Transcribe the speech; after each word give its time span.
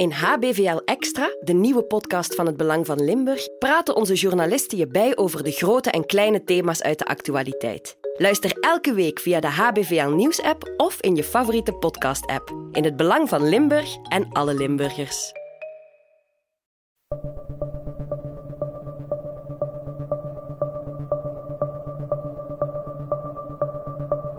In 0.00 0.12
HBVL 0.12 0.80
Extra, 0.84 1.30
de 1.40 1.52
nieuwe 1.52 1.82
podcast 1.82 2.34
van 2.34 2.46
het 2.46 2.56
Belang 2.56 2.86
van 2.86 3.04
Limburg, 3.04 3.58
praten 3.58 3.96
onze 3.96 4.14
journalisten 4.14 4.78
je 4.78 4.86
bij 4.86 5.16
over 5.16 5.42
de 5.42 5.50
grote 5.50 5.90
en 5.90 6.06
kleine 6.06 6.44
thema's 6.44 6.82
uit 6.82 6.98
de 6.98 7.04
actualiteit. 7.04 7.96
Luister 8.16 8.52
elke 8.60 8.92
week 8.92 9.18
via 9.18 9.40
de 9.40 9.46
HBVL 9.46 10.08
Nieuws-app 10.08 10.74
of 10.76 11.00
in 11.00 11.16
je 11.16 11.24
favoriete 11.24 11.72
podcast-app. 11.72 12.54
In 12.72 12.84
het 12.84 12.96
Belang 12.96 13.28
van 13.28 13.48
Limburg 13.48 13.96
en 14.08 14.32
alle 14.32 14.54
Limburgers. 14.54 15.32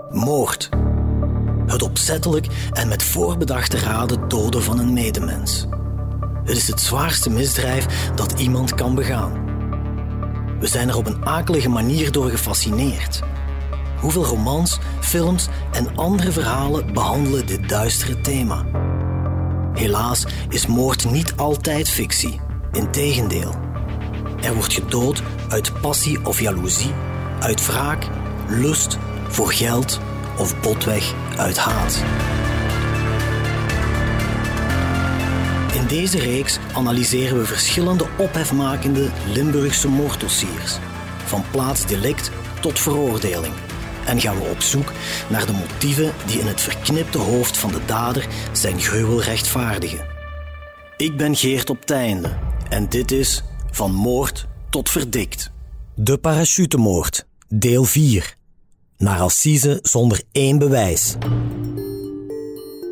Moord. 0.10 0.70
Het 1.72 1.82
opzettelijk 1.82 2.48
en 2.74 2.88
met 2.88 3.04
voorbedachte 3.04 3.78
raden 3.80 4.28
doden 4.28 4.64
van 4.64 4.80
een 4.80 4.94
medemens. 4.94 5.68
Het 6.44 6.58
is 6.58 6.68
het 6.68 6.82
zwaarste 6.82 7.30
misdrijf 7.30 8.12
dat 8.16 8.40
iemand 8.40 8.76
kan 8.76 8.96
begaan. 8.96 9.32
We 10.60 10.68
zijn 10.68 10.90
er 10.90 10.98
op 10.98 11.08
een 11.08 11.26
akelige 11.26 11.70
manier 11.70 12.12
door 12.12 12.30
gefascineerd. 12.30 13.22
Hoeveel 14.00 14.26
romans, 14.26 14.80
films 15.00 15.48
en 15.72 15.98
andere 15.98 16.32
verhalen 16.32 16.94
behandelen 16.94 17.46
dit 17.46 17.70
duistere 17.70 18.22
thema? 18.22 18.66
Helaas 19.74 20.26
is 20.50 20.68
moord 20.68 21.12
niet 21.12 21.34
altijd 21.36 21.90
fictie. 21.90 22.40
Integendeel. 22.72 23.56
Er 24.42 24.54
wordt 24.54 24.74
gedood 24.74 25.22
uit 25.50 25.82
passie 25.82 26.26
of 26.26 26.40
jaloezie, 26.40 26.94
uit 27.40 27.66
wraak, 27.66 28.08
lust, 28.48 28.98
voor 29.28 29.52
geld 29.52 30.00
of 30.42 30.62
botweg 30.62 31.14
uit 31.38 31.58
haat. 31.58 32.04
In 35.74 35.88
deze 35.88 36.20
reeks 36.20 36.58
analyseren 36.74 37.38
we 37.38 37.46
verschillende 37.46 38.08
ophefmakende 38.18 39.10
Limburgse 39.34 39.88
moorddossiers, 39.88 40.78
van 41.26 41.44
plaatsdelict 41.52 42.32
tot 42.62 42.80
veroordeling. 42.80 43.54
En 44.06 44.22
gaan 44.22 44.40
we 44.40 44.50
op 44.50 44.62
zoek 44.62 44.92
naar 45.30 45.46
de 45.46 45.54
motieven 45.54 46.14
die 46.26 46.40
in 46.40 46.48
het 46.48 46.62
verknipte 46.62 47.18
hoofd 47.18 47.58
van 47.58 47.72
de 47.72 47.86
dader 47.86 48.28
zijn 48.52 48.80
gruwel 48.80 49.22
rechtvaardigen. 49.22 50.06
Ik 50.98 51.18
ben 51.18 51.36
Geert 51.36 51.70
op 51.70 51.86
Teinde 51.86 52.38
en 52.70 52.90
dit 52.90 53.12
is 53.12 53.44
Van 53.72 53.94
Moord 53.94 54.48
tot 54.70 54.90
Verdikt. 54.90 55.52
De 55.96 56.18
parachutemoord, 56.18 57.26
deel 57.48 57.84
4 57.84 58.40
naar 59.02 59.20
Assise 59.20 59.80
zonder 59.82 60.22
één 60.32 60.58
bewijs. 60.60 61.16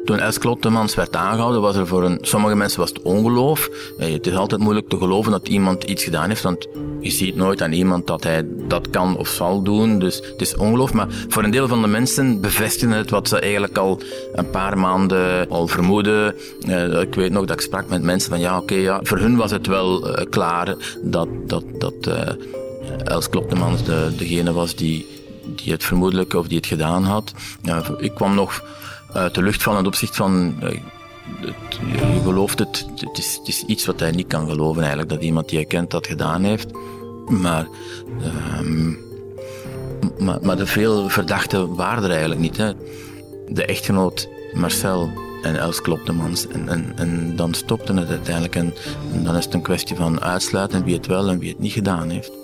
Toen 0.06 0.20
Els 0.20 0.38
Klottemans 0.38 0.96
werd 0.96 1.16
aangehouden, 1.16 1.62
was 1.62 1.76
er 1.76 1.88
voor 1.88 2.04
een, 2.04 2.18
sommige 2.22 2.56
mensen 2.56 2.80
was 2.80 2.90
het 2.90 3.02
ongeloof. 3.02 3.70
Eh, 3.98 4.12
het 4.14 4.28
is 4.28 4.36
altijd 4.36 4.62
moeilijk 4.62 4.90
te 4.90 4.98
geloven 4.98 5.32
dat 5.32 5.48
iemand 5.48 5.84
iets 5.84 6.04
gedaan 6.04 6.28
heeft, 6.28 6.42
want 6.42 6.68
je 7.02 7.10
ziet 7.10 7.36
nooit 7.36 7.62
aan 7.62 7.72
iemand 7.72 8.08
dat 8.08 8.24
hij 8.24 8.46
dat 8.68 8.90
kan 8.90 9.18
of 9.18 9.28
zal 9.28 9.64
doen. 9.64 10.00
Dus 10.00 10.16
het 10.16 10.42
is 10.42 10.56
ongeloof. 10.56 10.94
Maar 10.94 11.08
voor 11.28 11.44
een 11.44 11.52
deel 11.52 11.68
van 11.68 11.82
de 11.82 11.88
mensen 11.88 12.42
bevestigen 12.42 12.96
het 12.96 13.10
wat 13.10 13.28
ze 13.28 13.40
eigenlijk 13.40 13.78
al 13.78 14.02
een 14.34 14.50
paar 14.50 14.78
maanden 14.78 15.50
al 15.50 15.68
vermoeden. 15.68 16.36
Eh, 16.68 17.02
ik 17.02 17.16
weet 17.16 17.32
nog 17.32 17.46
dat 17.46 17.56
ik 17.56 17.62
sprak 17.62 17.90
met 17.90 18.04
mensen 18.04 18.30
van 18.30 18.40
ja, 18.40 18.58
oké, 18.58 18.76
ja. 18.76 19.00
Voor 19.04 19.18
hun 19.18 19.36
was 19.36 19.52
het 19.52 19.68
wel 19.68 20.10
uh, 20.10 20.26
klaar 20.30 20.76
dat, 21.04 21.28
dat, 21.48 21.64
dat 21.78 22.10
Els 23.04 23.30
Klottemans 23.30 23.84
de, 23.84 24.12
degene 24.18 24.54
was 24.54 24.76
die 24.76 25.06
die 25.56 25.72
het 25.72 25.84
vermoedelijk 25.84 26.34
of 26.34 26.48
die 26.48 26.58
het 26.58 26.66
gedaan 26.66 27.04
had. 27.04 27.34
Ik 27.98 28.14
kwam 28.14 28.36
nog 28.36 28.64
uit 29.14 29.36
de 29.36 29.44
lucht 29.44 29.64
van 29.64 29.78
het 29.78 29.88
opzicht 29.88 30.16
van. 30.16 30.56
Eh, 30.62 30.80
je 31.92 32.22
gelooft 32.24 32.60
het, 32.60 32.86
het 32.96 33.18
is, 33.44 33.64
iets 33.68 33.86
wat 33.86 34.00
hij 34.00 34.12
niet 34.12 34.28
kan 34.28 34.50
geloven 34.50 34.82
eigenlijk, 34.82 35.10
dat 35.12 35.22
iemand 35.22 35.50
die 35.50 35.58
hij 35.58 35.68
kent 35.68 35.92
dat 35.92 36.08
gedaan 36.08 36.44
heeft. 36.44 36.68
Maar, 37.28 37.68
um, 38.60 39.00
maar, 40.42 40.58
de 40.58 40.66
veel 40.66 41.10
verdachten 41.10 41.76
waren 41.76 42.04
er 42.04 42.10
eigenlijk 42.10 42.42
niet. 42.42 42.58
Hè. 42.58 42.72
De 43.48 43.66
echtgenoot 43.66 44.30
Marcel 44.54 45.12
en 45.42 45.56
Els 45.56 45.82
Kloptemans. 45.82 46.48
En, 46.48 46.70
en, 46.70 46.94
en 46.96 47.36
dan 47.36 47.54
stopte 47.54 47.94
het 47.94 48.10
uiteindelijk. 48.10 48.56
En 48.56 48.74
dan 49.24 49.36
is 49.36 49.46
het 49.46 49.54
een 49.54 49.62
kwestie 49.62 49.96
van 49.96 50.22
uitsluiten 50.22 50.84
wie 50.84 50.96
het 50.96 51.06
wel 51.06 51.30
en 51.30 51.40
wie 51.40 51.50
het 51.50 51.60
niet 51.60 51.74
gedaan 51.74 52.10
heeft. 52.10 52.39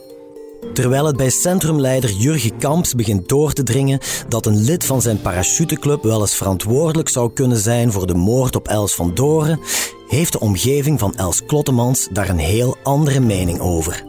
Terwijl 0.75 1.05
het 1.05 1.17
bij 1.17 1.29
centrumleider 1.29 2.11
Jurgen 2.11 2.57
Kamps 2.57 2.93
begint 2.95 3.29
door 3.29 3.53
te 3.53 3.63
dringen 3.63 3.99
dat 4.27 4.45
een 4.45 4.63
lid 4.63 4.85
van 4.85 5.01
zijn 5.01 5.21
parachuteclub 5.21 6.03
wel 6.03 6.21
eens 6.21 6.35
verantwoordelijk 6.35 7.09
zou 7.09 7.33
kunnen 7.33 7.57
zijn 7.57 7.91
voor 7.91 8.07
de 8.07 8.13
moord 8.13 8.55
op 8.55 8.67
Els 8.67 8.95
van 8.95 9.13
Doren, 9.13 9.59
heeft 10.07 10.31
de 10.31 10.39
omgeving 10.39 10.99
van 10.99 11.15
Els 11.15 11.45
Klottemans 11.45 12.07
daar 12.11 12.29
een 12.29 12.37
heel 12.37 12.77
andere 12.83 13.19
mening 13.19 13.59
over. 13.59 14.03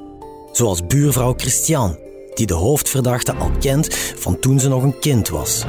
Zoals 0.53 0.87
buurvrouw 0.87 1.35
Christian, 1.37 1.99
die 2.35 2.47
de 2.47 2.55
hoofdverdachte 2.55 3.35
al 3.35 3.51
kent 3.61 3.95
van 3.95 4.39
toen 4.39 4.61
ze 4.61 4.69
nog 4.69 4.83
een 4.83 4.99
kind 4.99 5.29
was. 5.29 5.65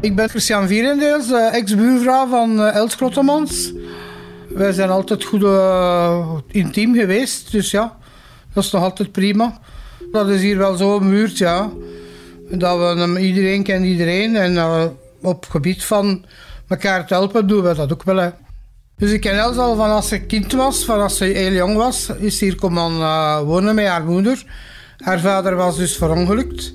Ik 0.00 0.16
ben 0.16 0.28
Christian 0.28 0.66
Vierendeels, 0.66 1.30
ex-buurvrouw 1.52 2.28
van 2.28 2.60
eh, 2.60 2.74
Els 2.74 2.96
Klottemans. 2.96 3.72
Wij 4.48 4.72
zijn 4.72 4.90
altijd 4.90 5.24
goed 5.24 5.42
uh, 5.42 6.32
intiem 6.50 6.94
geweest, 6.94 7.52
dus 7.52 7.70
ja, 7.70 7.96
dat 8.52 8.64
is 8.64 8.70
nog 8.70 8.82
altijd 8.82 9.12
prima. 9.12 9.60
Dat 10.12 10.28
is 10.28 10.40
hier 10.40 10.58
wel 10.58 10.76
zo 10.76 11.00
muurt, 11.00 11.38
ja. 11.38 11.70
Dat 12.50 12.78
we, 12.78 13.20
iedereen 13.20 13.62
kent 13.62 13.84
iedereen. 13.84 14.36
En 14.36 14.52
uh, 14.52 14.84
op 15.22 15.46
gebied 15.50 15.84
van 15.84 16.24
elkaar 16.68 17.06
te 17.06 17.14
helpen 17.14 17.46
doen 17.46 17.62
we 17.62 17.74
dat 17.74 17.92
ook 17.92 18.02
wel. 18.02 18.32
Dus 18.96 19.10
ik 19.10 19.20
ken 19.20 19.38
Els 19.38 19.56
al 19.56 19.76
van 19.76 19.90
als 19.90 20.08
ze 20.08 20.20
kind 20.20 20.52
was, 20.52 20.84
van 20.84 21.00
als 21.00 21.16
ze 21.16 21.24
heel 21.24 21.52
jong 21.52 21.76
was, 21.76 22.10
is 22.18 22.40
hier 22.40 22.56
komen 22.56 22.92
uh, 22.92 23.40
wonen 23.40 23.74
met 23.74 23.86
haar 23.86 24.04
moeder. 24.04 24.44
Haar 24.96 25.20
vader 25.20 25.56
was 25.56 25.76
dus 25.76 25.96
verongelukt. 25.96 26.72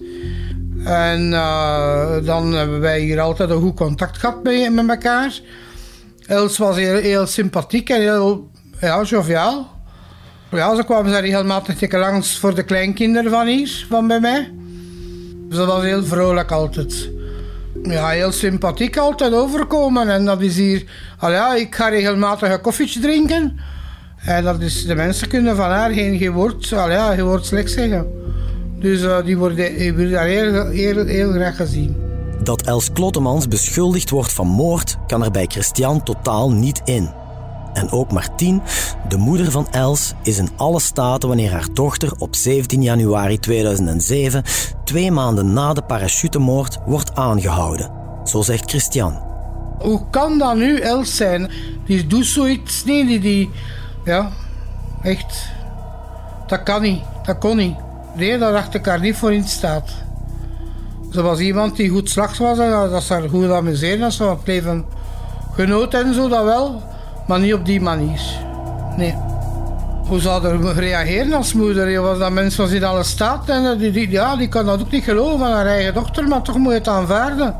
En 0.84 1.32
uh, 1.32 2.16
dan 2.24 2.54
hebben 2.54 2.80
wij 2.80 3.00
hier 3.00 3.20
altijd 3.20 3.50
een 3.50 3.62
goed 3.62 3.76
contact 3.76 4.18
gehad 4.18 4.44
met, 4.44 4.74
met 4.74 4.90
elkaar. 4.90 5.40
Els 6.28 6.58
was 6.58 6.76
heel, 6.76 6.96
heel 6.96 7.28
sympathiek 7.28 7.90
en 7.90 8.02
heel 8.02 8.50
ja, 8.82 9.04
joviaal. 9.04 9.81
Ja, 10.52 10.76
ze 10.76 10.84
kwamen 10.84 11.12
ze 11.12 11.20
regelmatig 11.20 11.92
langs 11.92 12.38
voor 12.38 12.56
de 12.56 12.64
kleinkinderen 12.64 13.32
van 13.32 13.48
hier, 13.48 13.86
van 13.90 14.08
bij 14.08 14.20
mij. 14.20 14.52
Dat 15.50 15.68
was 15.68 15.84
heel 15.84 16.04
vrolijk 16.04 16.52
altijd. 16.52 17.10
Ja, 17.84 18.08
heel 18.08 18.32
sympathiek 18.32 18.98
altijd 18.98 19.34
overkomen. 19.34 20.10
En 20.10 20.26
dat 20.26 20.42
is 20.42 20.58
hier... 20.58 20.84
Al 21.20 21.56
ik 21.56 21.76
ga 21.76 21.88
regelmatig 21.88 22.52
een 22.52 22.62
koffietje 22.62 23.00
drinken. 23.00 23.60
En 24.18 24.44
dat 24.44 24.62
is... 24.62 24.86
De 24.86 24.96
mensen 24.96 25.28
kunnen 25.28 25.56
van 25.56 25.70
haar 25.70 25.92
geen, 25.92 26.32
woord... 26.32 26.74
Al 26.74 26.90
ja, 26.90 27.24
woord 27.24 27.46
slecht 27.46 27.72
zeggen. 27.72 28.08
Dus 28.80 29.02
uh, 29.02 29.24
die 29.26 29.38
worden, 29.38 29.78
die 29.78 30.10
daar 30.10 30.26
heel, 30.26 30.68
heel, 30.68 31.06
heel 31.06 31.32
graag 31.32 31.56
gezien. 31.56 31.96
Dat 32.44 32.62
Els 32.62 32.92
Klottemans 32.94 33.48
beschuldigd 33.48 34.10
wordt 34.10 34.34
van 34.34 34.48
moord, 34.48 34.98
kan 35.08 35.24
er 35.24 35.32
bij 35.32 35.46
Christian 35.48 36.04
totaal 36.04 36.52
niet 36.52 36.82
in. 36.86 37.21
En 37.74 37.92
ook 37.92 38.12
Martien, 38.12 38.62
de 39.08 39.18
moeder 39.18 39.52
van 39.52 39.68
Els, 39.72 40.14
is 40.24 40.38
in 40.38 40.50
alle 40.56 40.80
staten 40.80 41.28
wanneer 41.28 41.52
haar 41.52 41.68
dochter 41.74 42.12
op 42.18 42.36
17 42.36 42.82
januari 42.82 43.40
2007, 43.40 44.44
twee 44.84 45.12
maanden 45.12 45.54
na 45.54 45.74
de 45.74 45.82
parachutemoord, 45.82 46.78
wordt 46.86 47.16
aangehouden. 47.16 47.92
Zo 48.24 48.42
zegt 48.42 48.70
Christian. 48.70 49.20
Hoe 49.80 50.02
kan 50.10 50.38
dat 50.38 50.56
nu 50.56 50.80
Els 50.80 51.16
zijn? 51.16 51.52
Die 51.86 52.08
doet 52.08 52.26
zoiets 52.26 52.84
niet, 52.84 53.08
die, 53.08 53.20
die... 53.20 53.50
Ja, 54.06 54.30
echt. 55.02 55.50
Dat 56.48 56.64
kan 56.64 56.82
niet, 56.82 57.02
dat 57.26 57.38
kon 57.38 57.58
niet. 57.58 57.76
Nee, 58.16 58.38
daar 58.38 58.52
dacht 58.52 58.74
ik 58.74 58.86
haar 58.86 59.00
niet 59.00 59.16
voor 59.16 59.34
in 59.34 59.48
staat. 59.48 59.90
Ze 61.12 61.22
was 61.22 61.40
iemand 61.40 61.76
die 61.76 61.90
goed 61.90 62.10
slag 62.10 62.38
was 62.38 62.58
en 62.60 62.70
dat 62.90 63.04
ze 63.04 63.14
haar 63.14 63.30
goed 63.30 63.52
amuseerde. 63.52 64.02
Dat 64.02 64.14
ze 64.14 64.24
van 64.24 64.40
leven 64.46 64.86
genoot 65.54 65.94
en 65.94 66.14
zo, 66.14 66.28
dat 66.28 66.44
wel. 66.44 66.82
Maar 67.28 67.40
niet 67.40 67.54
op 67.54 67.66
die 67.66 67.82
manier. 67.82 68.22
Nee. 68.98 69.16
Hoe 70.08 70.20
zou 70.20 70.46
er 70.46 70.74
reageren 70.74 71.34
als 71.34 71.54
moeder? 71.54 71.90
Je 71.90 72.00
was 72.00 72.18
dat 72.18 72.32
mens 72.32 72.56
was 72.56 72.72
in 72.72 72.84
alle 72.84 73.04
staat 73.04 73.50
en 73.50 73.78
die, 73.78 73.92
die, 73.92 74.10
ja, 74.10 74.36
die 74.36 74.48
kan 74.48 74.66
dat 74.66 74.82
ook 74.82 74.92
niet 74.92 75.04
geloven 75.04 75.40
van 75.40 75.52
haar 75.52 75.66
eigen 75.66 75.94
dochter, 75.94 76.28
maar 76.28 76.42
toch 76.42 76.58
moet 76.58 76.72
je 76.72 76.78
het 76.78 76.88
aanvaarden. 76.88 77.56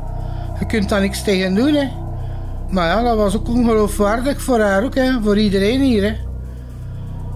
Je 0.58 0.66
kunt 0.66 0.88
daar 0.88 1.00
niks 1.00 1.22
tegen 1.22 1.54
doen. 1.54 1.74
Hè. 1.74 1.88
Maar 2.68 2.88
ja, 2.88 3.02
dat 3.02 3.16
was 3.16 3.36
ook 3.36 3.48
ongeloofwaardig 3.48 4.42
voor 4.42 4.60
haar 4.60 4.84
ook, 4.84 4.94
hè, 4.94 5.12
voor 5.22 5.38
iedereen 5.38 5.80
hier. 5.80 6.02
Hè. 6.02 6.14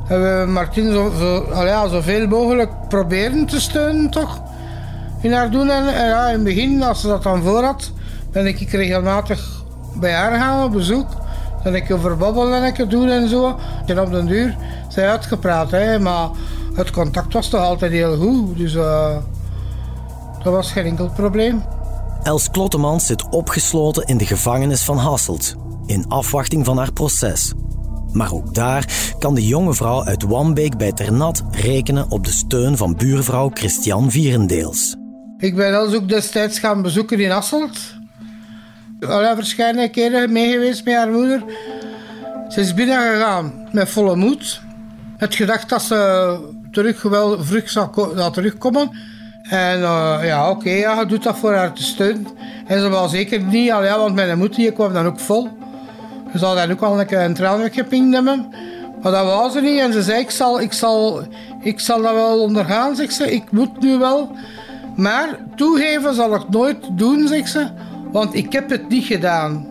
Hebben 0.04 0.40
we 0.40 0.52
Martin 0.52 0.92
zo, 0.92 1.12
zo, 1.18 1.64
ja, 1.64 1.88
zoveel 1.88 2.26
mogelijk 2.26 2.70
proberen 2.88 3.46
te 3.46 3.60
steunen, 3.60 4.10
toch? 4.10 4.42
In 5.20 5.32
haar 5.32 5.50
doen. 5.50 5.70
En, 5.70 5.84
ja, 5.84 6.26
in 6.26 6.34
het 6.34 6.44
begin, 6.44 6.82
als 6.82 7.00
ze 7.00 7.06
dat 7.06 7.22
dan 7.22 7.42
voor 7.42 7.62
had, 7.62 7.92
ben 8.32 8.46
ik 8.46 8.70
regelmatig 8.70 9.64
bij 9.94 10.12
haar 10.12 10.38
gaan 10.38 10.64
op 10.64 10.72
bezoek. 10.72 11.08
Dat 11.66 11.74
ik 11.74 11.90
over 11.90 12.16
babbelen 12.16 12.62
en 12.62 12.74
ik 12.74 12.90
doen 12.90 13.08
en 13.08 13.28
zo. 13.28 13.58
En 13.86 14.00
op 14.00 14.10
den 14.10 14.26
duur 14.26 14.56
zijn 14.88 15.08
uitgepraat, 15.08 15.70
hè. 15.70 15.98
maar 15.98 16.28
het 16.74 16.90
contact 16.90 17.32
was 17.32 17.48
toch 17.48 17.60
altijd 17.60 17.92
heel 17.92 18.16
goed. 18.16 18.56
Dus 18.56 18.74
uh, 18.74 19.16
dat 20.42 20.52
was 20.52 20.72
geen 20.72 20.84
enkel 20.84 21.10
probleem. 21.10 21.64
Els 22.22 22.50
Klottemans 22.50 23.06
zit 23.06 23.28
opgesloten 23.28 24.04
in 24.04 24.16
de 24.16 24.26
gevangenis 24.26 24.82
van 24.82 24.96
Hasselt, 24.96 25.54
in 25.86 26.08
afwachting 26.08 26.64
van 26.64 26.78
haar 26.78 26.92
proces. 26.92 27.52
Maar 28.12 28.32
ook 28.32 28.54
daar 28.54 29.14
kan 29.18 29.34
de 29.34 29.46
jonge 29.46 29.74
vrouw 29.74 30.04
uit 30.04 30.22
Wambeek 30.22 30.76
bij 30.76 30.92
Ternat 30.92 31.44
rekenen 31.50 32.10
op 32.10 32.24
de 32.24 32.32
steun 32.32 32.76
van 32.76 32.96
buurvrouw 32.96 33.50
Christian 33.54 34.10
Vierendeels. 34.10 34.96
Ik 35.38 35.56
ben 35.56 35.74
Els 35.74 35.94
ook 35.94 36.08
destijds 36.08 36.58
gaan 36.58 36.82
bezoeken 36.82 37.20
in 37.20 37.32
Asselt. 37.32 37.94
Al 39.08 39.34
verschillende 39.34 39.88
keren 39.88 40.32
mee 40.32 40.52
geweest 40.52 40.84
met 40.84 40.94
haar 40.94 41.10
moeder. 41.10 41.42
Ze 42.48 42.60
is 42.60 42.74
binnengegaan 42.74 43.68
met 43.72 43.88
volle 43.88 44.16
moed. 44.16 44.60
Het 45.16 45.34
gedacht 45.34 45.68
dat 45.68 45.82
ze 45.82 46.38
terug 46.70 47.02
wel 47.02 47.44
vlug 47.44 47.68
zou 47.68 48.32
terugkomen. 48.32 48.90
En 49.42 49.78
uh, 49.78 50.18
ja, 50.22 50.50
oké, 50.50 50.58
okay, 50.58 50.78
ja, 50.78 51.04
doet 51.04 51.22
dat 51.22 51.38
voor 51.38 51.54
haar 51.54 51.72
te 51.72 51.82
steunen. 51.82 52.26
En 52.66 52.80
ze 52.80 52.88
was 52.88 53.10
zeker 53.10 53.42
niet, 53.42 53.72
al, 53.72 53.84
ja, 53.84 53.98
want 53.98 54.14
mijn 54.14 54.38
moeder 54.38 54.56
die 54.56 54.72
kwam 54.72 54.92
dan 54.92 55.06
ook 55.06 55.20
vol. 55.20 55.48
Ze 56.32 56.38
zou 56.38 56.56
dan 56.56 56.70
ook 56.70 56.82
al 56.82 57.00
een, 57.00 57.22
een 57.24 57.34
traan 57.34 57.58
weggepinkt 57.58 58.14
hebben. 58.14 58.48
Maar 59.02 59.12
dat 59.12 59.24
was 59.24 59.52
ze 59.52 59.60
niet. 59.60 59.80
En 59.80 59.92
ze 59.92 60.02
zei, 60.02 60.20
ik 60.20 60.30
zal, 60.30 60.60
ik 60.60 60.72
zal, 60.72 61.22
ik 61.60 61.80
zal 61.80 62.02
dat 62.02 62.12
wel 62.12 62.40
ondergaan, 62.40 62.96
zegt 62.96 63.14
ze. 63.14 63.32
Ik 63.32 63.50
moet 63.50 63.80
nu 63.80 63.98
wel. 63.98 64.30
Maar 64.96 65.38
toegeven 65.56 66.14
zal 66.14 66.34
ik 66.34 66.48
nooit 66.48 66.76
doen, 66.92 67.28
zegt 67.28 67.50
ze. 67.50 67.66
Want 68.12 68.34
ik 68.34 68.52
heb 68.52 68.70
het 68.70 68.88
niet 68.88 69.04
gedaan. 69.04 69.66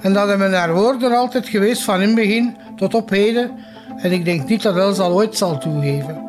En 0.00 0.12
dat 0.12 0.28
hebben 0.28 0.54
haar 0.54 0.74
woorden 0.74 1.12
altijd 1.12 1.48
geweest 1.48 1.82
van 1.82 2.00
in 2.00 2.06
het 2.06 2.14
begin 2.14 2.56
tot 2.76 2.94
op 2.94 3.10
heden. 3.10 3.50
En 3.96 4.12
ik 4.12 4.24
denk 4.24 4.48
niet 4.48 4.62
dat 4.62 4.76
Els 4.76 4.98
al 4.98 5.12
ooit 5.12 5.36
zal 5.36 5.58
toegeven. 5.58 6.24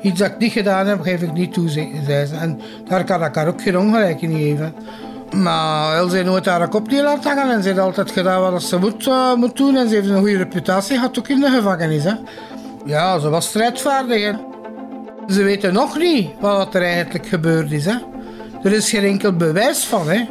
Iets 0.00 0.18
dat 0.18 0.30
ik 0.30 0.38
niet 0.38 0.52
gedaan 0.52 0.86
heb, 0.86 1.00
geef 1.00 1.22
ik 1.22 1.32
niet 1.32 1.52
toe, 1.52 1.68
zei 1.68 2.26
ze. 2.26 2.36
En 2.36 2.60
daar 2.88 3.04
kan 3.04 3.24
ik 3.24 3.34
haar 3.34 3.48
ook 3.48 3.62
geen 3.62 3.78
ongelijk 3.78 4.20
in 4.20 4.36
geven. 4.36 4.74
Maar 5.34 5.96
Els 5.96 6.12
heeft 6.12 6.24
nooit 6.24 6.46
haar 6.46 6.68
kop 6.68 6.90
niet 6.90 7.00
laten 7.00 7.36
hangen 7.36 7.54
en 7.54 7.62
ze 7.62 7.68
heeft 7.68 7.80
altijd 7.80 8.10
gedaan 8.10 8.40
wat 8.40 8.62
ze 8.62 8.78
moet, 8.78 9.06
uh, 9.06 9.34
moet 9.34 9.56
doen. 9.56 9.76
En 9.76 9.88
ze 9.88 9.94
heeft 9.94 10.08
een 10.08 10.18
goede 10.18 10.36
reputatie 10.36 10.96
gehad, 10.96 11.18
ook 11.18 11.28
in 11.28 11.40
de 11.40 11.50
gevangenis. 11.50 12.04
Hè. 12.04 12.14
Ja, 12.84 13.18
ze 13.18 13.28
was 13.28 13.46
strijdvaardig. 13.46 14.36
Ze 15.28 15.42
weten 15.42 15.72
nog 15.72 15.98
niet 15.98 16.30
wat 16.40 16.74
er 16.74 16.82
eigenlijk 16.82 17.26
gebeurd 17.26 17.72
is. 17.72 17.84
Hè. 17.84 17.94
Er 18.66 18.72
is 18.72 18.90
geen 18.90 19.04
enkel 19.04 19.32
bewijs 19.32 19.84
van. 19.84 20.08
Hè. 20.08 20.24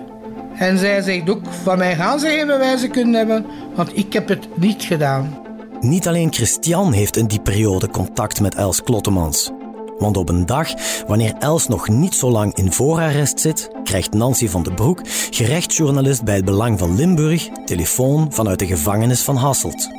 En 0.56 0.78
zij 0.78 1.02
zegt 1.02 1.30
ook, 1.30 1.42
van 1.64 1.78
mij 1.78 1.96
gaan 1.96 2.20
ze 2.20 2.28
geen 2.28 2.48
bewijzen 2.48 2.92
kunnen 2.92 3.14
hebben, 3.14 3.46
want 3.76 3.98
ik 3.98 4.14
heb 4.14 4.28
het 4.28 4.48
niet 4.58 4.84
gedaan. 4.84 5.38
Niet 5.80 6.08
alleen 6.08 6.34
Christian 6.34 6.92
heeft 6.92 7.18
in 7.18 7.28
die 7.28 7.40
periode 7.40 7.90
contact 7.90 8.42
met 8.42 8.56
Els 8.56 8.84
Klottemans. 8.84 9.52
Want 9.98 10.18
op 10.18 10.30
een 10.30 10.46
dag, 10.46 10.70
wanneer 11.08 11.34
Els 11.40 11.68
nog 11.68 11.88
niet 11.88 12.16
zo 12.16 12.32
lang 12.32 12.54
in 12.54 12.72
voorarrest 12.72 13.40
zit, 13.40 13.70
krijgt 13.84 14.14
Nancy 14.14 14.48
van 14.48 14.64
den 14.64 14.76
Broek, 14.76 15.02
gerechtsjournalist 15.30 16.24
bij 16.24 16.36
het 16.36 16.46
Belang 16.46 16.80
van 16.80 16.96
Limburg, 16.96 17.50
telefoon 17.66 18.34
vanuit 18.34 18.60
de 18.60 18.68
gevangenis 18.68 19.22
van 19.22 19.36
Hasselt. 19.36 19.90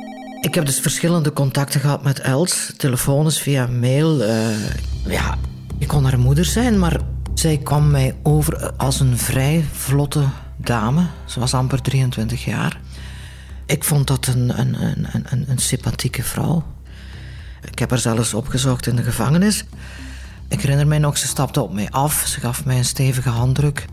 Ik 0.41 0.55
heb 0.55 0.65
dus 0.65 0.79
verschillende 0.79 1.33
contacten 1.33 1.79
gehad 1.79 2.03
met 2.03 2.19
Els, 2.19 2.73
telefonisch, 2.77 3.39
via 3.39 3.67
mail. 3.67 4.21
Uh, 4.21 4.47
ja, 5.05 5.37
ik 5.77 5.87
kon 5.87 6.03
haar 6.03 6.19
moeder 6.19 6.45
zijn, 6.45 6.79
maar 6.79 6.99
zij 7.39 7.57
kwam 7.57 7.91
mij 7.91 8.15
over 8.23 8.73
als 8.73 8.99
een 8.99 9.17
vrij 9.17 9.65
vlotte 9.71 10.27
dame. 10.55 11.05
Ze 11.25 11.39
was 11.39 11.53
amper 11.53 11.81
23 11.81 12.45
jaar. 12.45 12.79
Ik 13.65 13.83
vond 13.83 14.07
dat 14.07 14.27
een, 14.27 14.59
een, 14.59 14.83
een, 14.83 15.07
een, 15.29 15.45
een 15.47 15.57
sympathieke 15.57 16.23
vrouw. 16.23 16.63
Ik 17.71 17.79
heb 17.79 17.89
haar 17.89 17.99
zelfs 17.99 18.33
opgezocht 18.33 18.87
in 18.87 18.95
de 18.95 19.03
gevangenis. 19.03 19.65
Ik 20.47 20.61
herinner 20.61 20.87
mij 20.87 20.97
nog, 20.97 21.17
ze 21.17 21.27
stapte 21.27 21.61
op 21.61 21.73
mij 21.73 21.89
af. 21.89 22.23
Ze 22.27 22.39
gaf 22.39 22.65
mij 22.65 22.77
een 22.77 22.85
stevige 22.85 23.29
handdruk. 23.29 23.85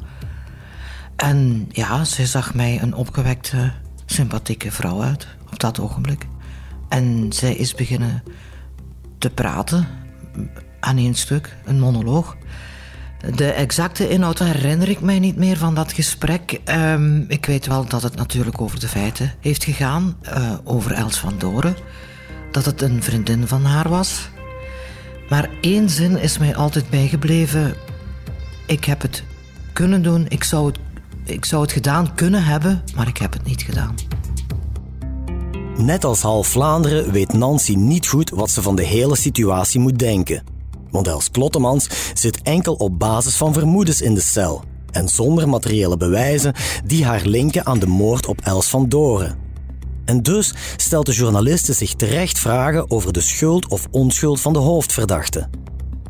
En 1.16 1.68
ja, 1.72 2.04
ze 2.04 2.26
zag 2.26 2.54
mij 2.54 2.82
een 2.82 2.94
opgewekte, 2.94 3.72
sympathieke 4.06 4.72
vrouw 4.72 5.02
uit 5.02 5.26
op 5.52 5.60
dat 5.60 5.80
ogenblik. 5.80 6.26
En 6.88 7.32
zij 7.32 7.54
is 7.54 7.74
beginnen 7.74 8.22
te 9.18 9.30
praten 9.30 9.86
aan 10.80 10.98
één 10.98 11.14
stuk, 11.14 11.56
een 11.64 11.80
monoloog. 11.80 12.36
De 13.32 13.52
exacte 13.52 14.08
inhoud 14.08 14.38
herinner 14.38 14.88
ik 14.88 15.00
mij 15.00 15.18
niet 15.18 15.36
meer 15.36 15.56
van 15.56 15.74
dat 15.74 15.92
gesprek. 15.92 16.60
Um, 16.64 17.24
ik 17.28 17.46
weet 17.46 17.66
wel 17.66 17.86
dat 17.86 18.02
het 18.02 18.16
natuurlijk 18.16 18.60
over 18.60 18.80
de 18.80 18.88
feiten 18.88 19.32
heeft 19.40 19.64
gegaan, 19.64 20.16
uh, 20.22 20.52
over 20.64 20.92
Els 20.92 21.18
van 21.18 21.34
Doren. 21.38 21.76
Dat 22.50 22.64
het 22.64 22.82
een 22.82 23.02
vriendin 23.02 23.46
van 23.46 23.64
haar 23.64 23.88
was. 23.88 24.28
Maar 25.28 25.50
één 25.60 25.90
zin 25.90 26.20
is 26.20 26.38
mij 26.38 26.56
altijd 26.56 26.90
bijgebleven. 26.90 27.74
Ik 28.66 28.84
heb 28.84 29.02
het 29.02 29.22
kunnen 29.72 30.02
doen, 30.02 30.26
ik 30.28 30.44
zou 30.44 30.66
het, 30.66 30.78
ik 31.24 31.44
zou 31.44 31.62
het 31.62 31.72
gedaan 31.72 32.14
kunnen 32.14 32.44
hebben, 32.44 32.82
maar 32.94 33.08
ik 33.08 33.16
heb 33.16 33.32
het 33.32 33.44
niet 33.44 33.62
gedaan. 33.62 33.94
Net 35.76 36.04
als 36.04 36.22
half 36.22 36.46
Vlaanderen 36.46 37.12
weet 37.12 37.32
Nancy 37.32 37.74
niet 37.74 38.06
goed 38.06 38.30
wat 38.30 38.50
ze 38.50 38.62
van 38.62 38.76
de 38.76 38.84
hele 38.84 39.16
situatie 39.16 39.80
moet 39.80 39.98
denken. 39.98 40.53
Want 40.94 41.08
Els 41.08 41.30
Klottemans 41.30 41.88
zit 42.14 42.42
enkel 42.42 42.74
op 42.74 42.98
basis 42.98 43.36
van 43.36 43.52
vermoedens 43.52 44.00
in 44.00 44.14
de 44.14 44.20
cel 44.20 44.64
en 44.90 45.08
zonder 45.08 45.48
materiële 45.48 45.96
bewijzen 45.96 46.54
die 46.84 47.04
haar 47.04 47.22
linken 47.24 47.66
aan 47.66 47.78
de 47.78 47.86
moord 47.86 48.26
op 48.26 48.40
Els 48.40 48.68
van 48.68 48.88
Doren. 48.88 49.36
En 50.04 50.22
dus 50.22 50.54
stelt 50.76 51.06
de 51.06 51.12
journaliste 51.12 51.72
zich 51.72 51.94
terecht 51.94 52.38
vragen 52.38 52.90
over 52.90 53.12
de 53.12 53.20
schuld 53.20 53.68
of 53.68 53.86
onschuld 53.90 54.40
van 54.40 54.52
de 54.52 54.58
hoofdverdachte. 54.58 55.48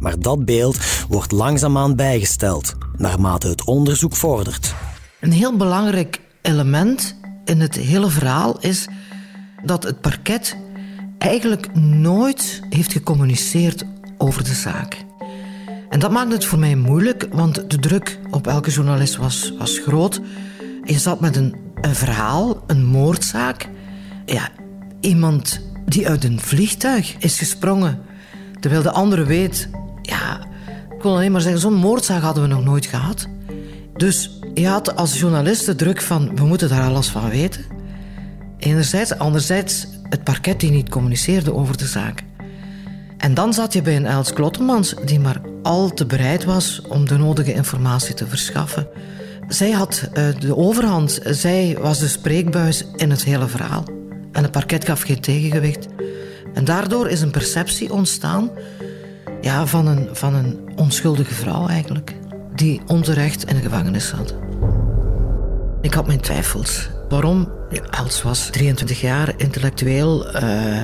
Maar 0.00 0.18
dat 0.18 0.44
beeld 0.44 0.78
wordt 1.08 1.32
langzaamaan 1.32 1.96
bijgesteld, 1.96 2.74
naarmate 2.96 3.48
het 3.48 3.64
onderzoek 3.64 4.16
vordert. 4.16 4.74
Een 5.20 5.32
heel 5.32 5.56
belangrijk 5.56 6.20
element 6.42 7.16
in 7.44 7.60
het 7.60 7.74
hele 7.74 8.08
verhaal 8.08 8.60
is 8.60 8.88
dat 9.62 9.82
het 9.82 10.00
parket 10.00 10.56
eigenlijk 11.18 11.74
nooit 11.74 12.62
heeft 12.68 12.92
gecommuniceerd 12.92 13.84
over 14.24 14.44
de 14.44 14.54
zaak. 14.54 15.04
En 15.88 15.98
dat 15.98 16.10
maakt 16.10 16.32
het 16.32 16.44
voor 16.44 16.58
mij 16.58 16.76
moeilijk, 16.76 17.28
want 17.32 17.70
de 17.70 17.78
druk 17.78 18.18
op 18.30 18.46
elke 18.46 18.70
journalist 18.70 19.16
was, 19.16 19.52
was 19.58 19.78
groot. 19.78 20.20
Je 20.84 20.98
zat 20.98 21.20
met 21.20 21.36
een, 21.36 21.54
een 21.80 21.94
verhaal, 21.94 22.62
een 22.66 22.84
moordzaak. 22.84 23.68
Ja, 24.26 24.48
iemand 25.00 25.60
die 25.86 26.08
uit 26.08 26.24
een 26.24 26.40
vliegtuig 26.40 27.16
is 27.18 27.38
gesprongen, 27.38 27.98
terwijl 28.60 28.82
de 28.82 28.90
andere 28.90 29.24
weet... 29.24 29.68
Ja, 30.02 30.40
ik 30.96 31.02
wil 31.02 31.14
alleen 31.14 31.32
maar 31.32 31.40
zeggen, 31.40 31.60
zo'n 31.60 31.74
moordzaak 31.74 32.22
hadden 32.22 32.42
we 32.42 32.48
nog 32.48 32.64
nooit 32.64 32.86
gehad. 32.86 33.28
Dus 33.96 34.40
je 34.54 34.66
had 34.66 34.96
als 34.96 35.18
journalist 35.18 35.66
de 35.66 35.74
druk 35.74 36.00
van, 36.00 36.36
we 36.36 36.44
moeten 36.44 36.68
daar 36.68 36.88
alles 36.88 37.08
van 37.08 37.30
weten. 37.30 37.64
Enerzijds, 38.58 39.18
anderzijds 39.18 39.86
het 40.08 40.24
parket 40.24 40.60
die 40.60 40.70
niet 40.70 40.88
communiceerde 40.88 41.54
over 41.54 41.76
de 41.76 41.86
zaak. 41.86 42.22
En 43.18 43.34
dan 43.34 43.52
zat 43.52 43.72
je 43.72 43.82
bij 43.82 43.96
een 43.96 44.06
Els 44.06 44.32
Klottemans 44.32 44.94
die 45.04 45.20
maar 45.20 45.40
al 45.62 45.90
te 45.90 46.06
bereid 46.06 46.44
was 46.44 46.82
om 46.88 47.08
de 47.08 47.16
nodige 47.16 47.52
informatie 47.52 48.14
te 48.14 48.26
verschaffen. 48.26 48.88
Zij 49.48 49.70
had 49.70 50.08
uh, 50.14 50.28
de 50.38 50.56
overhand, 50.56 51.20
zij 51.24 51.76
was 51.80 51.98
de 51.98 52.08
spreekbuis 52.08 52.84
in 52.96 53.10
het 53.10 53.24
hele 53.24 53.48
verhaal. 53.48 53.84
En 54.32 54.42
het 54.42 54.50
parket 54.50 54.84
gaf 54.84 55.02
geen 55.02 55.20
tegengewicht. 55.20 55.86
En 56.54 56.64
daardoor 56.64 57.08
is 57.08 57.20
een 57.20 57.30
perceptie 57.30 57.92
ontstaan 57.92 58.50
ja, 59.40 59.66
van, 59.66 59.86
een, 59.86 60.08
van 60.12 60.34
een 60.34 60.58
onschuldige 60.76 61.34
vrouw 61.34 61.68
eigenlijk, 61.68 62.14
die 62.54 62.80
onterecht 62.86 63.48
in 63.48 63.56
de 63.56 63.62
gevangenis 63.62 64.08
zat. 64.08 64.34
Ik 65.80 65.94
had 65.94 66.06
mijn 66.06 66.20
twijfels. 66.20 66.90
Waarom? 67.08 67.52
Els 67.90 68.22
was 68.22 68.48
23 68.50 69.00
jaar, 69.00 69.34
intellectueel. 69.36 70.36
Uh, 70.36 70.80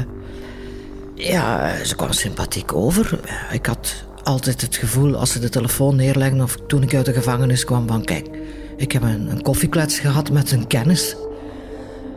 ja, 1.21 1.75
ze 1.85 1.97
kwam 1.97 2.13
sympathiek 2.13 2.75
over. 2.75 3.21
Ik 3.53 3.67
had 3.67 4.05
altijd 4.23 4.61
het 4.61 4.77
gevoel 4.77 5.17
als 5.17 5.33
ze 5.33 5.39
de 5.39 5.49
telefoon 5.49 5.97
neerlegden 5.97 6.43
of 6.43 6.57
toen 6.67 6.83
ik 6.83 6.95
uit 6.95 7.07
de 7.07 7.13
gevangenis 7.13 7.65
kwam 7.65 7.89
van 7.89 8.05
kijk, 8.05 8.29
ik 8.77 8.93
heb 8.93 9.03
een, 9.03 9.31
een 9.31 9.43
koffieklets 9.43 9.99
gehad 9.99 10.31
met 10.31 10.53
een 10.53 10.67
kennis. 10.67 11.17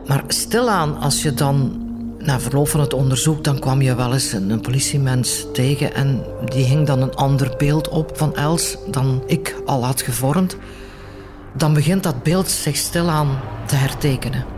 Maar 0.06 0.24
stilaan, 0.28 0.98
als 0.98 1.22
je 1.22 1.34
dan 1.34 1.82
na 2.18 2.40
verloop 2.40 2.68
van 2.68 2.80
het 2.80 2.94
onderzoek, 2.94 3.44
dan 3.44 3.58
kwam 3.58 3.82
je 3.82 3.94
wel 3.94 4.12
eens 4.12 4.32
een, 4.32 4.50
een 4.50 4.60
politiemens 4.60 5.46
tegen 5.52 5.94
en 5.94 6.24
die 6.44 6.64
hing 6.64 6.86
dan 6.86 7.02
een 7.02 7.14
ander 7.14 7.54
beeld 7.56 7.88
op 7.88 8.10
van 8.14 8.36
Els 8.36 8.76
dan 8.90 9.22
ik 9.26 9.56
al 9.64 9.84
had 9.84 10.02
gevormd. 10.02 10.56
Dan 11.56 11.74
begint 11.74 12.02
dat 12.02 12.22
beeld 12.22 12.48
zich 12.50 12.76
stilaan 12.76 13.40
te 13.66 13.74
hertekenen. 13.74 14.53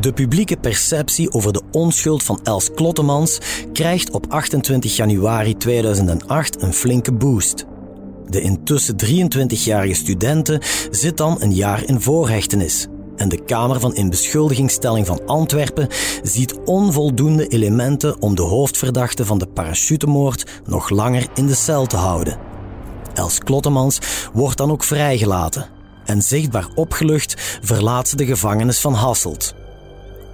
De 0.00 0.12
publieke 0.12 0.56
perceptie 0.56 1.32
over 1.32 1.52
de 1.52 1.62
onschuld 1.72 2.22
van 2.22 2.40
Els 2.42 2.70
Klottemans 2.74 3.38
krijgt 3.72 4.10
op 4.10 4.26
28 4.28 4.96
januari 4.96 5.56
2008 5.56 6.62
een 6.62 6.72
flinke 6.72 7.12
boost. 7.12 7.64
De 8.28 8.40
intussen 8.40 8.96
23-jarige 9.04 9.94
studente 9.94 10.60
zit 10.90 11.16
dan 11.16 11.36
een 11.42 11.54
jaar 11.54 11.84
in 11.84 12.00
voorhechtenis. 12.00 12.86
En 13.16 13.28
de 13.28 13.44
Kamer 13.44 13.80
van 13.80 13.94
Inbeschuldigingsstelling 13.94 15.06
van 15.06 15.26
Antwerpen 15.26 15.88
ziet 16.22 16.58
onvoldoende 16.64 17.46
elementen 17.46 18.22
om 18.22 18.34
de 18.34 18.42
hoofdverdachte 18.42 19.24
van 19.24 19.38
de 19.38 19.46
parachutemoord 19.46 20.60
nog 20.64 20.90
langer 20.90 21.26
in 21.34 21.46
de 21.46 21.54
cel 21.54 21.86
te 21.86 21.96
houden. 21.96 22.38
Els 23.14 23.38
Klottemans 23.38 23.98
wordt 24.32 24.56
dan 24.56 24.70
ook 24.70 24.84
vrijgelaten 24.84 25.66
en 26.04 26.22
zichtbaar 26.22 26.68
opgelucht 26.74 27.58
verlaat 27.62 28.08
ze 28.08 28.16
de 28.16 28.26
gevangenis 28.26 28.80
van 28.80 28.94
Hasselt. 28.94 29.54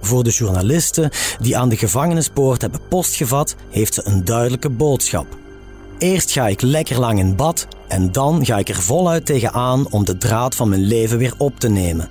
Voor 0.05 0.23
de 0.23 0.29
journalisten 0.29 1.09
die 1.39 1.57
aan 1.57 1.69
de 1.69 1.77
gevangenispoort 1.77 2.61
hebben 2.61 2.81
postgevat, 2.89 3.55
heeft 3.69 3.93
ze 3.93 4.01
een 4.05 4.25
duidelijke 4.25 4.69
boodschap. 4.69 5.25
Eerst 5.97 6.31
ga 6.31 6.47
ik 6.47 6.61
lekker 6.61 6.99
lang 6.99 7.19
in 7.19 7.35
bad 7.35 7.67
en 7.87 8.11
dan 8.11 8.45
ga 8.45 8.57
ik 8.57 8.69
er 8.69 8.81
voluit 8.81 9.25
tegenaan 9.25 9.91
om 9.91 10.05
de 10.05 10.17
draad 10.17 10.55
van 10.55 10.69
mijn 10.69 10.81
leven 10.81 11.17
weer 11.17 11.33
op 11.37 11.59
te 11.59 11.69
nemen. 11.69 12.09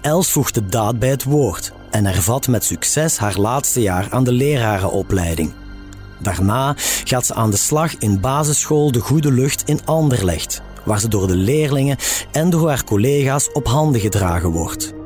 Els 0.00 0.30
voegt 0.30 0.54
de 0.54 0.66
daad 0.66 0.98
bij 0.98 1.08
het 1.08 1.24
woord 1.24 1.72
en 1.90 2.06
hervat 2.06 2.48
met 2.48 2.64
succes 2.64 3.18
haar 3.18 3.38
laatste 3.38 3.80
jaar 3.80 4.06
aan 4.10 4.24
de 4.24 4.32
lerarenopleiding. 4.32 5.52
Daarna 6.18 6.74
gaat 7.04 7.26
ze 7.26 7.34
aan 7.34 7.50
de 7.50 7.56
slag 7.56 7.96
in 7.98 8.20
basisschool 8.20 8.92
De 8.92 9.00
Goede 9.00 9.32
Lucht 9.32 9.62
in 9.66 9.80
Anderlecht, 9.84 10.62
waar 10.84 11.00
ze 11.00 11.08
door 11.08 11.26
de 11.26 11.36
leerlingen 11.36 11.96
en 12.30 12.50
door 12.50 12.68
haar 12.68 12.84
collega's 12.84 13.50
op 13.52 13.66
handen 13.66 14.00
gedragen 14.00 14.50
wordt. 14.50 15.03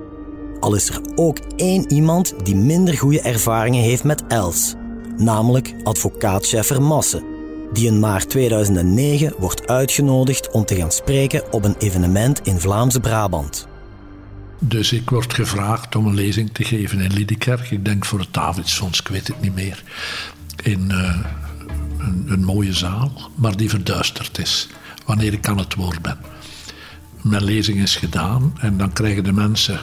Al 0.61 0.75
is 0.75 0.89
er 0.89 1.01
ook 1.15 1.39
één 1.57 1.93
iemand 1.93 2.35
die 2.45 2.57
minder 2.57 2.99
goede 2.99 3.21
ervaringen 3.21 3.83
heeft 3.83 4.05
met 4.05 4.27
Els, 4.27 4.75
namelijk 5.17 5.75
advocaat 5.83 6.45
Scheffer 6.45 6.83
Masse, 6.83 7.23
die 7.73 7.87
in 7.87 8.01
maart 8.01 8.31
2009 8.31 9.35
wordt 9.39 9.67
uitgenodigd 9.67 10.51
om 10.51 10.65
te 10.65 10.77
gaan 10.77 10.93
spreken 10.93 11.53
op 11.53 11.65
een 11.65 11.77
evenement 11.79 12.41
in 12.47 12.61
Vlaamse 12.61 13.01
Brabant. 13.01 13.69
Dus 14.61 14.93
ik 14.93 15.11
word 15.11 15.35
gevraagd 15.35 15.97
om 15.97 16.07
een 16.07 16.15
lezing 16.15 16.51
te 16.53 16.65
geven 16.65 17.01
in 17.01 17.13
Liedekerk. 17.13 17.71
Ik 17.71 17.85
denk 17.85 18.05
voor 18.05 18.19
het 18.19 18.35
Davidsfonds, 18.35 19.01
ik 19.01 19.09
weet 19.09 19.27
het 19.27 19.41
niet 19.41 19.55
meer. 19.55 19.83
In 20.63 20.89
uh, 20.91 21.17
een, 21.99 22.25
een, 22.29 22.45
mooie 22.45 22.73
zaal, 22.73 23.13
maar 23.35 23.57
die 23.57 23.69
verduisterd 23.69 24.39
is 24.39 24.69
wanneer 25.07 25.33
ik 25.33 25.49
aan 25.49 25.59
het 25.59 25.75
woord 25.75 26.03
ben. 26.03 26.19
Mijn 27.23 27.45
lezing 27.45 27.79
is 27.79 27.97
gedaan 27.97 28.53
en 28.61 28.77
dan 28.77 28.93
krijgen 28.93 29.25
de 29.25 29.33
mensen, 29.33 29.81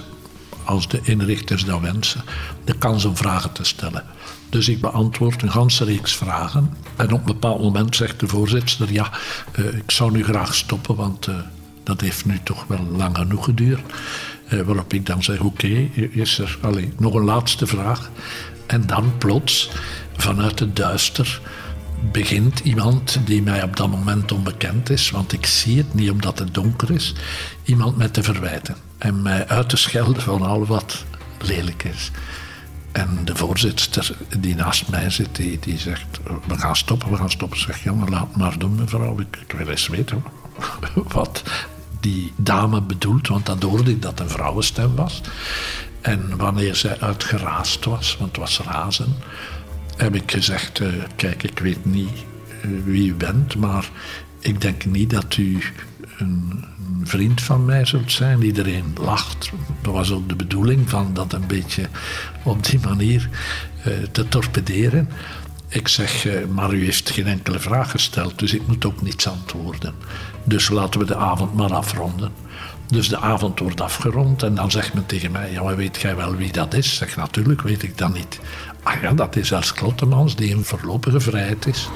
als 0.66 0.88
de 0.88 1.00
inrichters 1.04 1.66
dat 1.66 1.82
wensen, 1.82 2.24
de 2.64 2.78
kans 2.78 3.06
om 3.06 3.18
vragen 3.18 3.52
te 3.52 3.64
stellen. 3.64 4.04
Dus 4.50 4.70
ik 4.70 4.82
beantwoord 4.82 5.42
een 5.42 5.52
ganse 5.52 5.84
reeks 5.84 6.16
vragen. 6.16 6.78
En 6.96 7.12
op 7.12 7.20
een 7.20 7.26
bepaald 7.26 7.62
moment 7.62 7.96
zegt 7.96 8.20
de 8.20 8.28
voorzitter: 8.28 8.94
Ja, 8.94 9.10
uh, 9.60 9.66
ik 9.66 9.92
zou 9.92 10.12
nu 10.12 10.24
graag 10.24 10.56
stoppen, 10.56 10.96
want 10.96 11.28
uh, 11.28 11.36
dat 11.84 12.02
heeft 12.02 12.26
nu 12.26 12.40
toch 12.44 12.66
wel 12.68 12.88
lang 12.96 13.18
genoeg 13.18 13.46
geduurd. 13.46 13.94
Uh, 14.50 14.62
waarop 14.62 14.94
ik 14.94 15.06
dan 15.06 15.24
zeg: 15.24 15.40
Oké, 15.40 15.68
is 16.12 16.40
er 16.40 16.58
nog 16.98 17.14
een 17.14 17.24
laatste 17.24 17.68
vraag? 17.68 18.10
En 18.68 18.88
dan 18.88 19.18
plots, 19.18 19.70
vanuit 20.18 20.60
het 20.60 20.76
duister, 20.76 21.42
begint 22.12 22.60
iemand 22.60 23.20
die 23.26 23.42
mij 23.42 23.64
op 23.64 23.76
dat 23.76 23.90
moment 23.90 24.32
onbekend 24.32 24.90
is, 24.90 25.10
want 25.10 25.34
ik 25.34 25.46
zie 25.46 25.78
het 25.78 25.94
niet 25.94 26.10
omdat 26.10 26.40
het 26.40 26.54
donker 26.54 26.92
is, 26.92 27.14
iemand 27.64 27.98
mij 27.98 28.10
te 28.10 28.24
verwijten 28.24 28.76
en 28.98 29.22
mij 29.22 29.48
uit 29.48 29.70
te 29.70 29.78
schelden 29.78 30.22
van 30.22 30.42
al 30.42 30.66
wat 30.66 31.06
lelijk 31.40 31.84
is. 31.84 32.12
En 32.92 33.20
de 33.24 33.36
voorzitter 33.36 34.18
die 34.40 34.56
naast 34.56 34.90
mij 34.90 35.10
zit, 35.10 35.36
die, 35.36 35.60
die 35.60 35.78
zegt: 35.78 36.20
We 36.48 36.58
gaan 36.58 36.76
stoppen, 36.76 37.10
we 37.10 37.18
gaan 37.18 37.32
stoppen. 37.32 37.60
Zeg, 37.60 37.86
maar 37.86 38.10
laat 38.10 38.36
maar 38.36 38.58
doen, 38.60 38.76
mevrouw. 38.76 39.20
Ik, 39.20 39.38
ik 39.48 39.52
wil 39.58 39.68
eens 39.68 39.88
weten 39.88 40.24
wat 40.94 41.44
die 42.00 42.34
dame 42.36 42.82
bedoelt, 42.82 43.28
want 43.28 43.46
dan 43.46 43.64
hoorde 43.64 43.92
ik 43.92 44.02
dat 44.02 44.20
een 44.20 44.30
vrouwenstem 44.30 44.96
was. 44.96 45.22
En 46.02 46.38
wanneer 46.38 46.76
zij 46.76 47.00
uitgeraasd 47.00 47.86
was, 47.86 48.18
want 48.18 48.30
het 48.30 48.40
was 48.40 48.60
razen, 48.60 49.16
heb 49.96 50.16
ik 50.16 50.32
gezegd: 50.32 50.80
uh, 50.80 50.88
Kijk, 51.16 51.44
ik 51.44 51.60
weet 51.60 51.86
niet 51.86 52.10
uh, 52.66 52.72
wie 52.84 53.10
u 53.10 53.14
bent, 53.14 53.56
maar 53.56 53.90
ik 54.40 54.62
denk 54.62 54.86
niet 54.86 55.10
dat 55.10 55.38
u 55.38 55.64
een, 56.18 56.64
vriend 57.04 57.42
van 57.42 57.66
mij 57.66 57.86
zult 57.86 58.12
zijn. 58.12 58.42
Iedereen 58.42 58.94
lacht. 59.02 59.52
Dat 59.82 59.94
was 59.94 60.12
ook 60.12 60.30
de 60.30 60.36
bedoeling 60.36 60.90
van 60.90 61.14
dat 61.14 61.34
een 61.34 61.48
beetje 61.48 61.88
op 62.44 62.66
die 62.66 62.80
manier 62.80 63.30
uh, 63.88 63.94
te 64.12 64.28
torpederen. 64.28 65.10
Ik 65.68 65.88
zeg, 65.88 66.28
maar 66.54 66.74
u 66.74 66.84
heeft 66.86 67.10
geen 67.10 67.28
enkele 67.28 67.60
vraag 67.60 67.92
gesteld, 67.92 68.40
dus 68.40 68.54
ik 68.54 68.68
moet 68.68 68.86
ook 68.86 69.02
niets 69.02 69.28
antwoorden. 69.28 69.94
Dus 70.44 70.70
laten 70.70 71.00
we 71.00 71.06
de 71.06 71.16
avond 71.16 71.54
maar 71.54 71.74
afronden. 71.74 72.32
Dus 72.88 73.10
de 73.10 73.20
avond 73.20 73.60
wordt 73.60 73.82
afgerond 73.82 74.44
en 74.44 74.56
dan 74.56 74.72
zegt 74.72 74.94
men 74.94 75.06
tegen 75.06 75.32
mij: 75.32 75.52
Ja, 75.52 75.64
maar 75.64 75.76
weet 75.76 76.02
jij 76.02 76.16
wel 76.16 76.36
wie 76.36 76.52
dat 76.52 76.74
is? 76.74 76.96
Zeg 76.96 77.16
natuurlijk, 77.16 77.62
weet 77.62 77.84
ik 77.84 77.98
dat 77.98 78.14
niet. 78.14 78.40
Ah 78.84 79.02
ja, 79.02 79.14
dat 79.14 79.36
is 79.36 79.52
Els 79.52 79.74
Klottemans 79.74 80.36
die 80.36 80.50
in 80.50 80.64
voorlopige 80.64 81.20
vrijheid 81.20 81.68
is. 81.68 81.90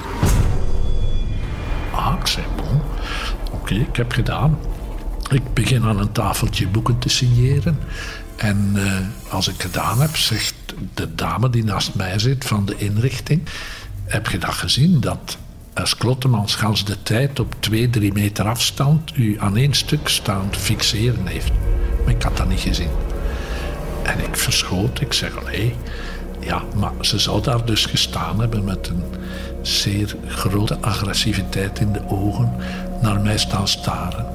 Ah, 1.94 2.14
ik 2.20 2.26
zeg: 2.26 2.44
Bon, 2.56 2.80
oké, 3.52 3.74
ik 3.74 3.96
heb 3.96 4.12
gedaan. 4.12 4.58
Ik 5.30 5.54
begin 5.54 5.84
aan 5.84 5.98
een 5.98 6.12
tafeltje 6.12 6.68
boeken 6.68 6.98
te 6.98 7.08
signeren. 7.08 7.78
En 8.36 8.72
uh, 8.76 9.32
als 9.32 9.48
ik 9.48 9.62
gedaan 9.62 10.00
heb, 10.00 10.16
zegt 10.16 10.54
de 10.94 11.14
dame 11.14 11.50
die 11.50 11.64
naast 11.64 11.94
mij 11.94 12.18
zit 12.18 12.44
van 12.44 12.64
de 12.64 12.74
inrichting: 12.76 13.42
Heb 14.04 14.28
je 14.28 14.38
dat 14.38 14.54
gezien? 14.54 15.00
Dat 15.00 15.36
als 15.74 15.96
Klottemans 15.96 16.54
gans 16.54 16.84
de 16.84 17.02
tijd 17.02 17.40
op 17.40 17.54
twee, 17.60 17.90
drie 17.90 18.12
meter 18.12 18.44
afstand 18.44 19.16
u 19.16 19.36
aan 19.40 19.56
één 19.56 19.74
stuk 19.74 20.08
staand 20.08 20.56
fixeren 20.56 21.26
heeft. 21.26 21.52
Maar 22.04 22.14
ik 22.14 22.22
had 22.22 22.36
dat 22.36 22.48
niet 22.48 22.60
gezien. 22.60 22.90
En 24.02 24.18
ik 24.18 24.36
verschoot, 24.36 25.00
ik 25.00 25.12
zeg 25.12 25.38
allee, 25.38 25.74
ja, 26.40 26.62
maar 26.76 26.92
ze 27.00 27.18
zou 27.18 27.42
daar 27.42 27.64
dus 27.64 27.86
gestaan 27.86 28.40
hebben 28.40 28.64
met 28.64 28.88
een 28.88 29.02
zeer 29.62 30.16
grote 30.26 30.78
agressiviteit 30.80 31.80
in 31.80 31.92
de 31.92 32.08
ogen, 32.08 32.52
naar 33.02 33.20
mij 33.20 33.38
staan 33.38 33.68
staren. 33.68 34.26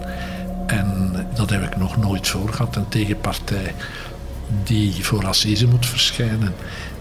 En 0.67 1.13
dat 1.33 1.49
heb 1.49 1.63
ik 1.63 1.77
nog 1.77 1.97
nooit 1.97 2.27
voor 2.27 2.53
gehad. 2.53 2.75
Een 2.75 2.87
tegenpartij 2.87 3.73
die 4.63 5.05
voor 5.05 5.27
assise 5.27 5.67
moet 5.67 5.85
verschijnen, 5.85 6.53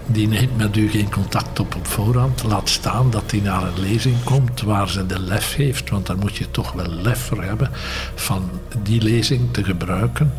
die 0.06 0.28
neemt 0.28 0.56
met 0.56 0.76
u 0.76 0.90
geen 0.90 1.10
contact 1.10 1.60
op 1.60 1.74
op 1.74 1.86
voorhand. 1.86 2.42
Laat 2.42 2.68
staan 2.68 3.10
dat 3.10 3.30
hij 3.30 3.40
naar 3.40 3.62
een 3.62 3.80
lezing 3.80 4.24
komt 4.24 4.62
waar 4.62 4.88
ze 4.88 5.06
de 5.06 5.20
lef 5.20 5.54
heeft, 5.54 5.90
want 5.90 6.06
daar 6.06 6.18
moet 6.18 6.36
je 6.36 6.50
toch 6.50 6.72
wel 6.72 6.88
lef 6.88 7.18
voor 7.18 7.42
hebben, 7.42 7.70
van 8.14 8.50
die 8.82 9.02
lezing 9.02 9.52
te 9.52 9.64
gebruiken 9.64 10.32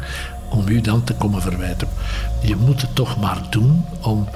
om 0.50 0.68
u 0.68 0.82
dan 0.82 1.04
te 1.04 1.14
komen 1.14 1.42
verwijten. 1.42 1.88
Je 2.42 2.56
moet 2.56 2.82
het 2.82 2.96
toch 2.96 3.20
maar 3.20 3.42
doen 3.50 3.86
om 4.02 4.30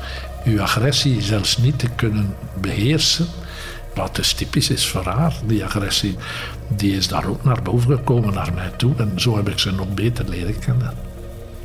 uw 0.44 0.62
agressie 0.62 1.22
zelfs 1.22 1.58
niet 1.58 1.80
te 1.80 1.90
kunnen 1.90 2.36
beheersen. 2.62 3.28
Wat 3.96 4.16
dus 4.16 4.34
typisch 4.34 4.70
is 4.70 4.88
voor 4.88 5.06
haar, 5.06 5.34
die 5.46 5.66
agressie, 5.66 6.16
die 6.68 6.96
is 6.96 7.08
daar 7.08 7.28
ook 7.28 7.44
naar 7.44 7.62
boven 7.62 7.96
gekomen 7.96 8.34
naar 8.34 8.54
mij 8.54 8.72
toe. 8.78 8.94
En 8.98 9.12
zo 9.16 9.36
heb 9.36 9.50
ik 9.50 9.60
ze 9.60 9.72
nog 9.72 9.94
beter 9.94 10.30
leren 10.30 10.60
kennen. 10.60 11.09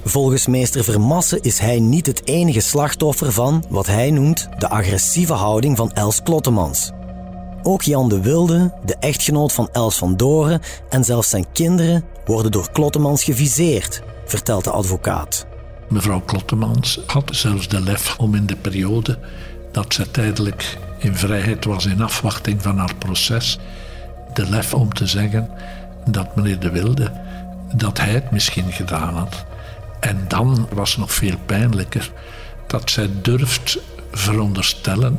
Volgens 0.05 0.47
meester 0.47 0.85
Vermassen 0.85 1.43
is 1.43 1.59
hij 1.59 1.81
niet 1.81 2.07
het 2.07 2.27
enige 2.27 2.61
slachtoffer 2.61 3.33
van 3.33 3.65
wat 3.69 3.87
hij 3.87 4.11
noemt 4.11 4.49
de 4.59 4.69
agressieve 4.69 5.33
houding 5.33 5.77
van 5.77 5.93
Els 5.93 6.23
Klottemans. 6.23 6.91
Ook 7.63 7.83
Jan 7.83 8.09
de 8.09 8.21
Wilde, 8.21 8.75
de 8.85 8.97
echtgenoot 9.01 9.53
van 9.53 9.69
Els 9.73 9.99
van 9.99 10.17
Doren 10.17 10.61
en 10.89 11.05
zelfs 11.05 11.31
zijn 11.31 11.47
kinderen 11.53 12.05
worden 12.25 12.53
door 12.53 12.71
Klottemans 12.73 13.25
geviseerd, 13.25 14.03
vertelt 14.25 14.65
de 14.65 14.71
advocaat. 14.71 15.47
Mevrouw 15.89 16.21
Klottemans 16.21 17.01
had 17.07 17.31
zelfs 17.33 17.69
de 17.69 17.81
lef 17.81 18.19
om 18.19 18.35
in 18.35 18.47
de 18.47 18.57
periode 18.57 19.19
dat 19.73 19.95
zij 19.95 20.07
tijdelijk 20.11 20.79
in 20.99 21.17
vrijheid 21.17 21.65
was 21.65 21.87
in 21.87 22.03
afwachting 22.03 22.63
van 22.63 22.79
haar 22.79 22.95
proces, 22.99 23.59
de 24.35 24.51
lef 24.51 24.75
om 24.75 24.93
te 24.93 25.07
zeggen 25.07 25.51
dat 26.11 26.37
meneer 26.37 26.59
de 26.59 26.71
Wilde 26.71 27.13
dat 27.75 27.99
hij 27.99 28.11
het 28.11 28.31
misschien 28.31 28.73
gedaan 28.73 29.15
had. 29.15 29.45
En 30.05 30.25
dan 30.29 30.69
was 30.73 30.97
nog 30.97 31.13
veel 31.13 31.37
pijnlijker 31.47 32.13
dat 32.67 32.91
zij 32.91 33.11
durft 33.23 33.79
veronderstellen 34.13 35.19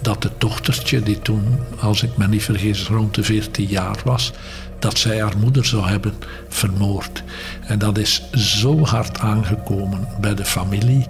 dat 0.00 0.22
het 0.22 0.40
dochtertje, 0.40 1.02
die 1.02 1.18
toen, 1.18 1.58
als 1.80 2.02
ik 2.02 2.16
me 2.16 2.26
niet 2.26 2.42
vergis, 2.42 2.86
rond 2.86 3.14
de 3.14 3.22
14 3.22 3.66
jaar 3.66 3.96
was, 4.04 4.32
dat 4.78 4.98
zij 4.98 5.20
haar 5.20 5.38
moeder 5.38 5.64
zou 5.64 5.88
hebben 5.88 6.14
vermoord. 6.48 7.22
En 7.66 7.78
dat 7.78 7.98
is 7.98 8.30
zo 8.32 8.84
hard 8.84 9.18
aangekomen 9.18 10.08
bij 10.20 10.34
de 10.34 10.44
familie 10.44 11.06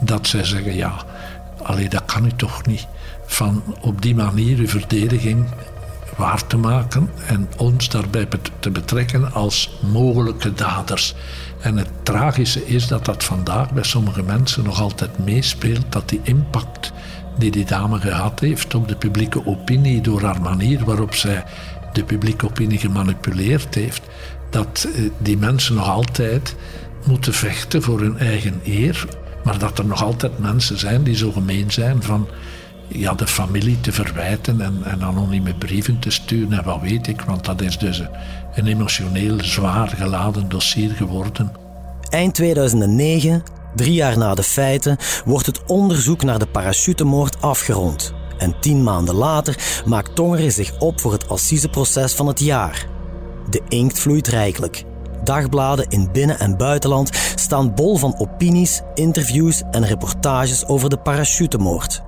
dat 0.00 0.26
zij 0.26 0.44
zeggen: 0.44 0.74
ja, 0.74 0.94
alleen 1.62 1.88
dat 1.88 2.04
kan 2.04 2.24
u 2.24 2.32
toch 2.36 2.66
niet. 2.66 2.86
Van 3.26 3.62
op 3.80 4.02
die 4.02 4.14
manier 4.14 4.58
uw 4.58 4.68
verdediging 4.68 5.46
waar 6.16 6.46
te 6.46 6.56
maken 6.56 7.10
en 7.26 7.48
ons 7.56 7.88
daarbij 7.88 8.28
te 8.60 8.70
betrekken 8.70 9.32
als 9.32 9.78
mogelijke 9.92 10.52
daders. 10.52 11.14
En 11.60 11.76
het 11.76 11.88
tragische 12.02 12.66
is 12.66 12.86
dat 12.86 13.04
dat 13.04 13.24
vandaag 13.24 13.72
bij 13.72 13.82
sommige 13.82 14.22
mensen 14.22 14.64
nog 14.64 14.80
altijd 14.80 15.18
meespeelt, 15.18 15.92
dat 15.92 16.08
die 16.08 16.20
impact 16.22 16.92
die 17.38 17.50
die 17.50 17.64
dame 17.64 18.00
gehad 18.00 18.40
heeft 18.40 18.74
op 18.74 18.88
de 18.88 18.96
publieke 18.96 19.46
opinie 19.46 20.00
door 20.00 20.22
haar 20.22 20.40
manier 20.40 20.84
waarop 20.84 21.14
zij 21.14 21.44
de 21.92 22.04
publieke 22.04 22.46
opinie 22.46 22.78
gemanipuleerd 22.78 23.74
heeft, 23.74 24.02
dat 24.50 24.88
eh, 24.94 25.10
die 25.18 25.36
mensen 25.36 25.74
nog 25.74 25.88
altijd 25.88 26.56
moeten 27.06 27.34
vechten 27.34 27.82
voor 27.82 28.00
hun 28.00 28.18
eigen 28.18 28.60
eer, 28.64 29.06
maar 29.44 29.58
dat 29.58 29.78
er 29.78 29.86
nog 29.86 30.02
altijd 30.02 30.38
mensen 30.38 30.78
zijn 30.78 31.02
die 31.02 31.16
zo 31.16 31.32
gemeen 31.32 31.70
zijn 31.70 32.02
van 32.02 32.28
ja, 32.88 33.14
de 33.14 33.26
familie 33.26 33.80
te 33.80 33.92
verwijten 33.92 34.60
en, 34.60 34.80
en 34.84 35.02
anonieme 35.02 35.54
brieven 35.54 35.98
te 35.98 36.10
sturen 36.10 36.58
en 36.58 36.64
wat 36.64 36.80
weet 36.80 37.06
ik, 37.06 37.20
want 37.20 37.44
dat 37.44 37.62
is 37.62 37.78
dus 37.78 38.02
een 38.54 38.66
emotioneel 38.66 39.36
zwaar 39.42 39.88
geladen 39.88 40.48
dossier 40.48 40.90
geworden. 40.90 41.52
Eind 42.10 42.34
2009 42.34 43.42
Drie 43.74 43.92
jaar 43.92 44.18
na 44.18 44.34
de 44.34 44.42
feiten 44.42 44.96
wordt 45.24 45.46
het 45.46 45.64
onderzoek 45.66 46.22
naar 46.22 46.38
de 46.38 46.46
parachutemoord 46.46 47.42
afgerond. 47.42 48.12
En 48.38 48.60
tien 48.60 48.82
maanden 48.82 49.14
later 49.14 49.82
maakt 49.86 50.14
Tongeren 50.14 50.52
zich 50.52 50.78
op 50.78 51.00
voor 51.00 51.12
het 51.12 51.28
assiseproces 51.28 52.14
van 52.14 52.26
het 52.26 52.40
jaar. 52.40 52.86
De 53.50 53.62
inkt 53.68 53.98
vloeit 53.98 54.28
rijkelijk. 54.28 54.84
Dagbladen 55.24 55.88
in 55.88 56.08
binnen- 56.12 56.38
en 56.38 56.56
buitenland 56.56 57.10
staan 57.34 57.74
bol 57.74 57.96
van 57.96 58.18
opinies, 58.18 58.80
interviews 58.94 59.62
en 59.70 59.86
reportages 59.86 60.66
over 60.66 60.90
de 60.90 60.98
parachutemoord. 60.98 62.02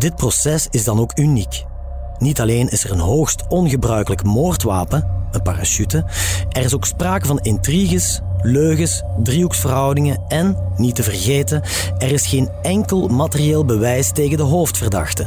Dit 0.00 0.16
proces 0.16 0.66
is 0.70 0.84
dan 0.84 1.00
ook 1.00 1.18
uniek. 1.18 1.64
Niet 2.18 2.40
alleen 2.40 2.68
is 2.68 2.84
er 2.84 2.90
een 2.90 2.98
hoogst 2.98 3.44
ongebruikelijk 3.48 4.22
moordwapen, 4.22 5.08
een 5.32 5.42
parachute, 5.42 6.04
er 6.48 6.64
is 6.64 6.74
ook 6.74 6.84
sprake 6.84 7.26
van 7.26 7.38
intriges, 7.38 8.20
leugens, 8.42 9.02
driehoeksverhoudingen 9.22 10.22
en, 10.28 10.56
niet 10.76 10.94
te 10.94 11.02
vergeten, 11.02 11.62
er 11.98 12.12
is 12.12 12.26
geen 12.26 12.48
enkel 12.62 13.08
materieel 13.08 13.64
bewijs 13.64 14.10
tegen 14.12 14.36
de 14.36 14.42
hoofdverdachte. 14.42 15.26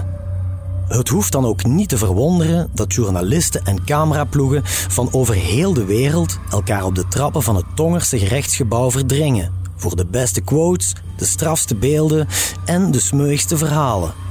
Het 0.88 1.10
hoeft 1.10 1.32
dan 1.32 1.46
ook 1.46 1.65
niet 1.65 1.89
te 1.89 1.98
verwonderen 1.98 2.70
dat 2.74 2.94
journalisten 2.94 3.62
en 3.63 3.84
cameraploegen 3.84 4.62
van 4.65 5.10
over 5.12 5.36
heel 5.36 5.74
de 5.74 5.86
wereld 5.86 6.39
elkaar 6.51 6.86
op 6.86 6.96
de 6.96 7.08
trappen 7.08 7.44
van 7.44 7.56
het 7.56 7.65
Tongerse 7.75 8.20
gerechtsgebouw 8.20 8.92
verdringen 8.92 9.51
voor 9.75 9.96
de 9.96 10.06
beste 10.06 10.42
quotes, 10.42 10.96
de 11.18 11.25
strafste 11.25 11.75
beelden 11.75 12.27
en 12.65 12.92
de 12.92 13.00
smeugste 13.00 13.58
verhalen. 13.58 14.23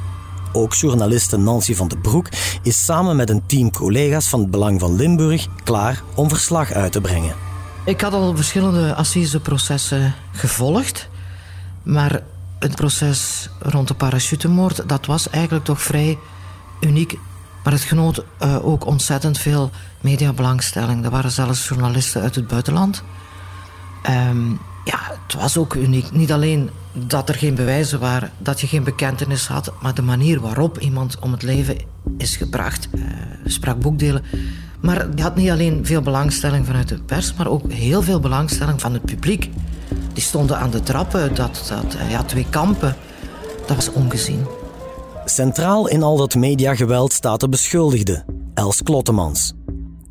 Ook 0.52 0.74
journaliste 0.74 1.36
Nancy 1.36 1.74
van 1.74 1.88
den 1.88 2.00
Broek 2.00 2.28
is 2.62 2.84
samen 2.84 3.16
met 3.16 3.30
een 3.30 3.46
team 3.46 3.70
collega's 3.70 4.28
van 4.28 4.40
het 4.40 4.50
Belang 4.50 4.80
van 4.80 4.96
Limburg 4.96 5.46
klaar 5.64 6.02
om 6.14 6.28
verslag 6.28 6.72
uit 6.72 6.92
te 6.92 7.00
brengen. 7.00 7.34
Ik 7.84 8.00
had 8.00 8.12
al 8.12 8.36
verschillende 8.36 8.94
assiseprocessen 8.94 10.14
gevolgd, 10.32 11.08
maar 11.82 12.22
het 12.58 12.74
proces 12.74 13.50
rond 13.58 13.88
de 13.88 13.94
parachutemoord, 13.94 14.88
dat 14.88 15.06
was 15.06 15.30
eigenlijk 15.30 15.64
toch 15.64 15.82
vrij 15.82 16.18
uniek. 16.80 17.18
Maar 17.64 17.72
het 17.72 17.82
genoot 17.82 18.24
uh, 18.42 18.66
ook 18.66 18.86
ontzettend 18.86 19.38
veel 19.38 19.70
mediabelangstelling. 20.00 21.04
Er 21.04 21.10
waren 21.10 21.30
zelfs 21.30 21.68
journalisten 21.68 22.22
uit 22.22 22.34
het 22.34 22.46
buitenland. 22.46 23.02
Um, 24.10 24.60
ja, 24.84 24.98
het 25.26 25.34
was 25.34 25.56
ook 25.56 25.74
uniek. 25.74 26.12
Niet 26.12 26.32
alleen 26.32 26.70
dat 26.92 27.28
er 27.28 27.34
geen 27.34 27.54
bewijzen 27.54 28.00
waren, 28.00 28.30
dat 28.38 28.60
je 28.60 28.66
geen 28.66 28.84
bekentenis 28.84 29.46
had, 29.46 29.72
maar 29.80 29.94
de 29.94 30.02
manier 30.02 30.40
waarop 30.40 30.78
iemand 30.78 31.18
om 31.18 31.32
het 31.32 31.42
leven 31.42 31.76
is 32.16 32.36
gebracht. 32.36 32.88
Uh, 32.94 33.02
sprak 33.46 33.80
boekdelen. 33.80 34.22
Maar 34.80 35.08
je 35.14 35.22
had 35.22 35.36
niet 35.36 35.50
alleen 35.50 35.86
veel 35.86 36.02
belangstelling 36.02 36.66
vanuit 36.66 36.88
de 36.88 37.02
pers, 37.02 37.34
maar 37.34 37.48
ook 37.48 37.72
heel 37.72 38.02
veel 38.02 38.20
belangstelling 38.20 38.80
van 38.80 38.92
het 38.92 39.04
publiek. 39.04 39.50
Die 40.12 40.22
stonden 40.22 40.58
aan 40.58 40.70
de 40.70 40.82
trappen, 40.82 41.34
dat, 41.34 41.64
dat, 41.68 41.96
ja, 42.10 42.22
twee 42.22 42.46
kampen. 42.50 42.96
Dat 43.66 43.76
was 43.76 43.92
ongezien. 43.92 44.46
Centraal 45.24 45.88
in 45.88 46.02
al 46.02 46.16
dat 46.16 46.34
mediageweld 46.34 47.12
staat 47.12 47.40
de 47.40 47.48
beschuldigde, 47.48 48.24
Els 48.54 48.82
Klottemans. 48.82 49.52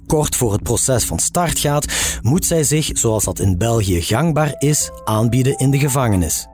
Kort 0.08 0.36
voor 0.36 0.52
het 0.52 0.64
proces 0.64 1.06
van 1.06 1.20
start 1.20 1.60
gaat, 1.60 1.86
moet 2.22 2.46
zij 2.46 2.64
zich, 2.64 2.90
zoals 2.94 3.24
dat 3.24 3.40
in 3.40 3.58
België 3.58 4.02
gangbaar 4.02 4.56
is, 4.58 4.92
aanbieden 5.04 5.58
in 5.58 5.72
de 5.72 5.80
gevangenis. 5.80 6.48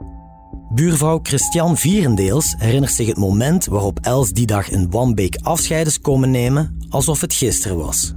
Buurvrouw 0.69 1.19
Christian 1.23 1.77
Vierendeels 1.77 2.55
herinnert 2.57 2.91
zich 2.91 3.07
het 3.07 3.17
moment 3.17 3.65
waarop 3.65 3.99
Els 4.01 4.31
die 4.31 4.45
dag 4.45 4.69
in 4.69 4.89
Wambeek 4.91 5.37
afscheid 5.41 5.87
is 5.87 6.01
komen 6.01 6.31
nemen, 6.31 6.79
alsof 6.89 7.21
het 7.21 7.33
gisteren 7.33 7.77
was. 7.77 8.13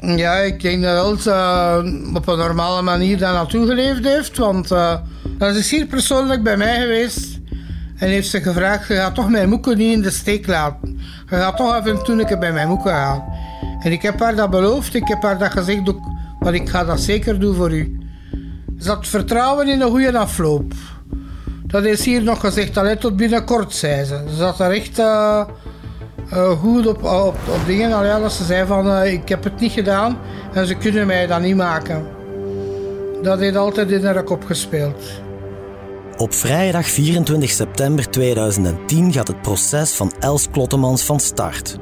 Ja, 0.00 0.34
ik 0.34 0.60
denk 0.60 0.82
dat 0.82 0.96
Els 0.96 1.26
uh, 1.26 1.76
op 2.14 2.26
een 2.28 2.38
normale 2.38 2.82
manier 2.82 3.18
daar 3.18 3.32
naartoe 3.32 3.66
geleefd 3.66 4.04
heeft, 4.04 4.36
want 4.36 4.70
uh, 4.70 5.00
is 5.38 5.70
hier 5.70 5.86
persoonlijk 5.86 6.42
bij 6.42 6.56
mij 6.56 6.80
geweest. 6.80 7.40
En 7.96 8.08
heeft 8.08 8.28
ze 8.28 8.40
gevraagd, 8.40 8.88
je 8.88 8.94
gaat 8.94 9.14
toch 9.14 9.28
mijn 9.28 9.48
moeken 9.48 9.78
niet 9.78 9.92
in 9.92 10.02
de 10.02 10.10
steek 10.10 10.46
laten. 10.46 10.98
Je 11.28 11.36
gaat 11.36 11.56
toch 11.56 11.78
even 11.78 12.04
toen 12.04 12.20
ik 12.20 12.38
bij 12.38 12.52
mijn 12.52 12.68
moeken 12.68 12.90
gaan. 12.90 13.24
En 13.80 13.92
ik 13.92 14.02
heb 14.02 14.20
haar 14.20 14.36
dat 14.36 14.50
beloofd, 14.50 14.94
ik 14.94 15.08
heb 15.08 15.22
haar 15.22 15.38
dat 15.38 15.50
gezegd, 15.50 15.92
maar 16.38 16.54
ik 16.54 16.68
ga 16.68 16.84
dat 16.84 17.00
zeker 17.00 17.40
doen 17.40 17.54
voor 17.54 17.72
u. 17.72 17.98
Ze 18.78 18.88
had 18.88 19.06
vertrouwen 19.06 19.68
in 19.68 19.80
een 19.80 19.90
goede 19.90 20.18
afloop. 20.18 20.74
Dat 21.76 21.84
is 21.84 22.04
hier 22.04 22.22
nog 22.22 22.40
gezegd, 22.40 22.76
alleen 22.76 22.98
tot 22.98 23.16
binnenkort, 23.16 23.74
zei 23.74 24.04
ze. 24.04 24.20
Ze 24.28 24.36
zat 24.36 24.60
er 24.60 24.70
echt 24.70 24.98
uh, 24.98 25.44
uh, 26.32 26.50
goed 26.50 26.86
op, 26.86 27.04
op, 27.04 27.36
dingen. 27.66 27.92
Allee, 27.92 28.20
dat 28.20 28.32
ze 28.32 28.44
zei 28.44 28.66
van, 28.66 28.86
uh, 28.86 29.12
ik 29.12 29.28
heb 29.28 29.44
het 29.44 29.60
niet 29.60 29.72
gedaan 29.72 30.18
en 30.52 30.66
ze 30.66 30.74
kunnen 30.74 31.06
mij 31.06 31.26
dat 31.26 31.40
niet 31.40 31.56
maken. 31.56 32.06
Dat 33.22 33.38
heeft 33.38 33.56
altijd 33.56 33.90
in 33.90 34.04
haar 34.04 34.22
kop 34.22 34.44
gespeeld. 34.44 35.04
Op 36.16 36.34
vrijdag 36.34 36.86
24 36.86 37.50
september 37.50 38.10
2010 38.10 39.12
gaat 39.12 39.28
het 39.28 39.42
proces 39.42 39.92
van 39.92 40.12
Els 40.20 40.50
Klottemans 40.50 41.02
van 41.02 41.20
start. 41.20 41.78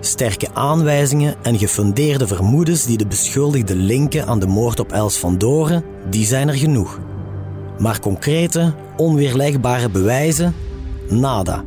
Sterke 0.00 0.48
aanwijzingen 0.54 1.34
en 1.42 1.58
gefundeerde 1.58 2.26
vermoedens 2.26 2.84
die 2.84 2.98
de 2.98 3.06
beschuldigde 3.06 3.76
linken 3.76 4.26
aan 4.26 4.38
de 4.38 4.46
moord 4.46 4.80
op 4.80 4.92
Els 4.92 5.18
van 5.18 5.38
Doren, 5.38 5.84
die 6.08 6.24
zijn 6.24 6.48
er 6.48 6.54
genoeg. 6.54 6.98
Maar 7.78 8.00
concrete, 8.00 8.74
onweerlegbare 8.96 9.90
bewijzen? 9.90 10.54
Nada. 11.08 11.64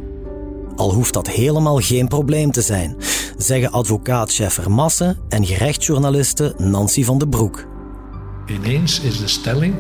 Al 0.76 0.94
hoeft 0.94 1.14
dat 1.14 1.30
helemaal 1.30 1.80
geen 1.80 2.08
probleem 2.08 2.52
te 2.52 2.62
zijn, 2.62 2.96
zeggen 3.38 3.72
advocaat 3.72 4.34
Chef 4.34 4.68
Massen 4.68 5.18
en 5.30 5.46
gerechtsjournaliste 5.46 6.54
Nancy 6.58 7.04
van 7.04 7.18
den 7.18 7.30
Broek. 7.30 7.66
Ineens 8.46 9.00
is 9.00 9.18
de 9.18 9.28
stelling 9.28 9.76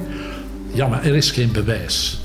ja, 0.73 0.87
maar 0.87 1.05
er 1.05 1.15
is 1.15 1.31
geen 1.31 1.51
bewijs. 1.51 2.21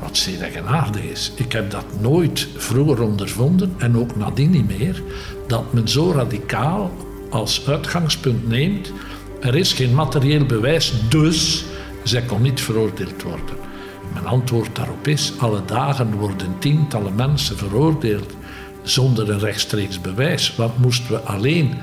Wat 0.00 0.16
zeer 0.16 0.40
eigenaardig 0.40 1.02
is. 1.02 1.32
Ik 1.34 1.52
heb 1.52 1.70
dat 1.70 1.84
nooit 2.00 2.48
vroeger 2.56 3.02
ondervonden 3.02 3.74
en 3.78 3.96
ook 3.96 4.16
nadien 4.16 4.50
niet 4.50 4.78
meer. 4.78 5.02
Dat 5.46 5.72
men 5.72 5.88
zo 5.88 6.12
radicaal 6.12 6.90
als 7.30 7.66
uitgangspunt 7.66 8.48
neemt. 8.48 8.92
Er 9.40 9.54
is 9.54 9.72
geen 9.72 9.94
materieel 9.94 10.46
bewijs, 10.46 10.92
dus 11.08 11.64
zij 12.02 12.22
kon 12.22 12.42
niet 12.42 12.60
veroordeeld 12.60 13.22
worden. 13.22 13.67
Mijn 14.12 14.26
antwoord 14.26 14.76
daarop 14.76 15.08
is: 15.08 15.32
alle 15.38 15.64
dagen 15.64 16.14
worden 16.14 16.58
tientallen 16.58 17.14
mensen 17.14 17.56
veroordeeld 17.56 18.36
zonder 18.82 19.30
een 19.30 19.38
rechtstreeks 19.38 20.00
bewijs. 20.00 20.56
Want 20.56 20.78
moesten 20.78 21.10
we 21.10 21.20
alleen 21.20 21.74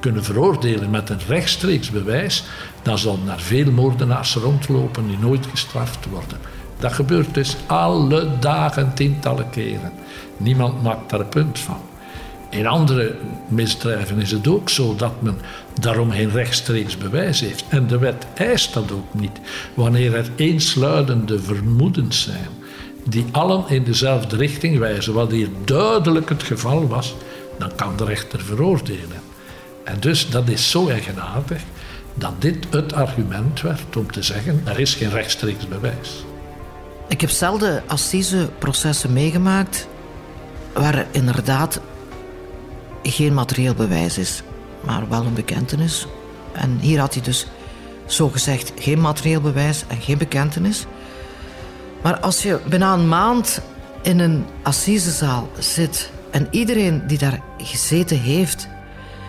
kunnen 0.00 0.24
veroordelen 0.24 0.90
met 0.90 1.10
een 1.10 1.20
rechtstreeks 1.26 1.90
bewijs, 1.90 2.44
dan 2.82 2.98
zal 2.98 3.18
naar 3.24 3.40
veel 3.40 3.70
moordenaars 3.70 4.34
rondlopen 4.34 5.06
die 5.06 5.18
nooit 5.18 5.46
gestraft 5.46 6.06
worden. 6.10 6.38
Dat 6.78 6.92
gebeurt 6.92 7.34
dus 7.34 7.56
alle 7.66 8.38
dagen 8.40 8.94
tientallen 8.94 9.50
keren. 9.50 9.92
Niemand 10.36 10.82
maakt 10.82 11.10
daar 11.10 11.20
een 11.20 11.28
punt 11.28 11.58
van. 11.58 11.80
In 12.56 12.66
andere 12.66 13.14
misdrijven 13.48 14.20
is 14.20 14.30
het 14.30 14.48
ook 14.48 14.68
zo 14.68 14.96
dat 14.96 15.22
men 15.22 15.38
daarom 15.80 16.10
geen 16.10 16.30
rechtstreeks 16.30 16.96
bewijs 16.96 17.40
heeft. 17.40 17.64
En 17.68 17.86
de 17.86 17.98
wet 17.98 18.26
eist 18.34 18.74
dat 18.74 18.92
ook 18.92 19.14
niet. 19.14 19.40
Wanneer 19.74 20.14
er 20.14 20.30
eensluidende 20.36 21.40
vermoedens 21.40 22.22
zijn, 22.22 22.48
die 23.04 23.24
allen 23.30 23.64
in 23.68 23.84
dezelfde 23.84 24.36
richting 24.36 24.78
wijzen, 24.78 25.12
wat 25.12 25.30
hier 25.30 25.48
duidelijk 25.64 26.28
het 26.28 26.42
geval 26.42 26.88
was, 26.88 27.14
dan 27.58 27.74
kan 27.74 27.96
de 27.96 28.04
rechter 28.04 28.40
veroordelen. 28.40 29.20
En 29.84 30.00
dus 30.00 30.30
dat 30.30 30.48
is 30.48 30.70
zo 30.70 30.88
eigenaardig 30.88 31.62
dat 32.14 32.32
dit 32.38 32.66
het 32.70 32.92
argument 32.92 33.60
werd 33.60 33.96
om 33.96 34.12
te 34.12 34.22
zeggen: 34.22 34.62
er 34.64 34.80
is 34.80 34.94
geen 34.94 35.10
rechtstreeks 35.10 35.68
bewijs. 35.68 36.24
Ik 37.08 37.20
heb 37.20 37.30
zelden 37.30 37.82
assiseprocessen 37.86 39.12
meegemaakt 39.12 39.88
waar 40.72 41.06
inderdaad 41.10 41.80
geen 43.10 43.34
materieel 43.34 43.74
bewijs 43.74 44.18
is, 44.18 44.42
maar 44.84 45.08
wel 45.08 45.24
een 45.24 45.34
bekentenis. 45.34 46.06
En 46.52 46.78
hier 46.80 47.00
had 47.00 47.14
hij 47.14 47.22
dus 47.22 47.46
zogezegd 48.06 48.72
geen 48.78 49.00
materieel 49.00 49.40
bewijs 49.40 49.84
en 49.88 50.00
geen 50.00 50.18
bekentenis. 50.18 50.86
Maar 52.02 52.20
als 52.20 52.42
je 52.42 52.60
bijna 52.68 52.92
een 52.92 53.08
maand 53.08 53.60
in 54.02 54.18
een 54.18 54.44
assisezaal 54.62 55.50
zit 55.58 56.10
en 56.30 56.48
iedereen 56.50 57.06
die 57.06 57.18
daar 57.18 57.40
gezeten 57.58 58.18
heeft 58.20 58.68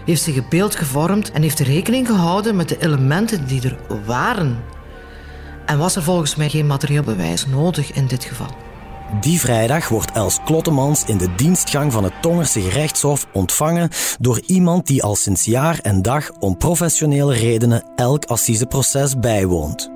heeft 0.07 0.21
zich 0.21 0.35
een 0.35 0.45
beeld 0.49 0.75
gevormd 0.75 1.31
en 1.31 1.41
heeft 1.41 1.59
rekening 1.59 2.07
gehouden 2.07 2.55
met 2.55 2.69
de 2.69 2.77
elementen 2.79 3.47
die 3.47 3.61
er 3.61 3.77
waren. 4.05 4.63
En 5.65 5.77
was 5.77 5.95
er 5.95 6.03
volgens 6.03 6.35
mij 6.35 6.49
geen 6.49 6.67
materieel 6.67 7.03
bewijs 7.03 7.47
nodig 7.47 7.91
in 7.91 8.07
dit 8.07 8.23
geval. 8.23 8.66
Die 9.13 9.39
vrijdag 9.39 9.89
wordt 9.89 10.12
Els 10.12 10.39
Klottemans 10.46 11.06
in 11.06 11.17
de 11.17 11.36
dienstgang 11.36 11.93
van 11.93 12.04
het 12.04 12.22
Tongerse 12.22 12.62
gerechtshof 12.62 13.28
ontvangen 13.34 13.89
door 14.20 14.41
iemand 14.46 14.88
die 14.88 15.04
al 15.04 15.15
sinds 15.15 15.46
jaar 15.46 15.80
en 15.82 16.02
dag 16.02 16.32
om 16.32 16.58
professionele 16.58 17.34
redenen 17.34 17.84
elk 17.96 18.26
assiseproces 18.26 19.20
bijwoont. 19.20 19.91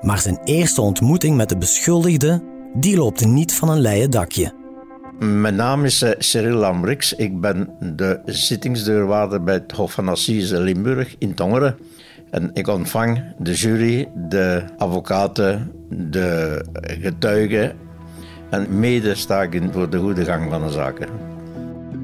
Maar 0.00 0.18
zijn 0.18 0.40
eerste 0.44 0.80
ontmoeting 0.80 1.36
met 1.36 1.48
de 1.48 1.58
beschuldigde, 1.58 2.42
die 2.74 2.96
loopt 2.96 3.26
niet 3.26 3.54
van 3.54 3.68
een 3.68 3.80
leien 3.80 4.10
dakje. 4.10 4.52
Mijn 5.18 5.54
naam 5.54 5.84
is 5.84 6.02
uh, 6.02 6.10
Cyril 6.18 6.56
Lambrix. 6.56 7.12
Ik 7.12 7.40
ben 7.40 7.68
de 7.96 8.20
zittingsdeurwaarder 8.24 9.42
bij 9.42 9.54
het 9.54 9.72
Hof 9.72 9.92
van 9.92 10.08
Assise 10.08 10.60
Limburg 10.60 11.14
in 11.18 11.34
Tongeren. 11.34 11.76
En 12.30 12.50
ik 12.52 12.68
ontvang 12.68 13.34
de 13.38 13.54
jury, 13.54 14.08
de 14.14 14.64
advocaten, 14.76 15.72
de 15.90 16.64
getuigen 17.00 17.90
en 18.52 18.78
mede 18.78 19.16
voor 19.72 19.90
de 19.90 19.98
goede 19.98 20.24
gang 20.24 20.50
van 20.50 20.62
de 20.62 20.70
zaken. 20.70 21.08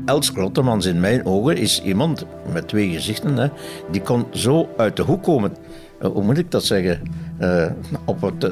Els 0.04 0.28
Grottemans 0.28 0.86
in 0.86 1.00
mijn 1.00 1.26
ogen 1.26 1.56
is 1.56 1.82
iemand 1.82 2.26
met 2.52 2.68
twee 2.68 2.90
gezichten. 2.90 3.36
Hè. 3.36 3.48
Die 3.90 4.02
kon 4.02 4.26
zo 4.30 4.68
uit 4.76 4.96
de 4.96 5.02
hoek 5.02 5.22
komen. 5.22 5.56
Uh, 6.02 6.08
hoe 6.08 6.22
moet 6.22 6.38
ik 6.38 6.50
dat 6.50 6.64
zeggen? 6.64 7.02
Uh, 7.40 7.66
op 8.04 8.32
uh, 8.44 8.50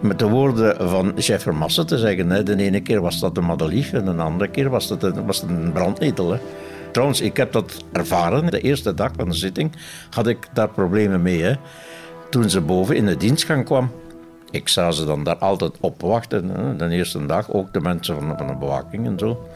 met 0.00 0.18
de 0.18 0.28
woorden 0.28 0.88
van 0.88 1.12
chef 1.16 1.42
Vermassen 1.42 1.86
te 1.86 1.98
zeggen. 1.98 2.30
Hè. 2.30 2.42
De 2.42 2.56
ene 2.56 2.80
keer 2.80 3.00
was 3.00 3.20
dat 3.20 3.36
een 3.36 3.44
madelief 3.44 3.92
en 3.92 4.04
de 4.04 4.22
andere 4.22 4.50
keer 4.50 4.70
was 4.70 4.88
het 4.88 5.02
een, 5.02 5.26
was 5.26 5.42
een 5.42 5.72
brandnetel. 5.72 6.32
Hè. 6.32 6.38
Trouwens, 6.92 7.20
ik 7.20 7.36
heb 7.36 7.52
dat 7.52 7.84
ervaren. 7.92 8.50
De 8.50 8.60
eerste 8.60 8.94
dag 8.94 9.10
van 9.16 9.28
de 9.28 9.36
zitting 9.36 9.72
had 10.10 10.26
ik 10.26 10.48
daar 10.52 10.68
problemen 10.68 11.22
mee. 11.22 11.42
Hè. 11.42 11.54
Toen 12.30 12.50
ze 12.50 12.60
boven 12.60 12.96
in 12.96 13.06
de 13.06 13.16
dienstgang 13.16 13.64
kwam, 13.64 13.90
ik 14.50 14.68
zou 14.68 14.92
ze 14.92 15.04
dan 15.04 15.24
daar 15.24 15.36
altijd 15.36 15.72
op 15.80 16.00
wachten. 16.00 16.48
Hè. 16.48 16.76
De 16.76 16.88
eerste 16.88 17.26
dag, 17.26 17.52
ook 17.52 17.72
de 17.72 17.80
mensen 17.80 18.14
van, 18.14 18.46
de 18.46 18.56
bewaking 18.58 19.06
en 19.06 19.18
zo. 19.18 19.48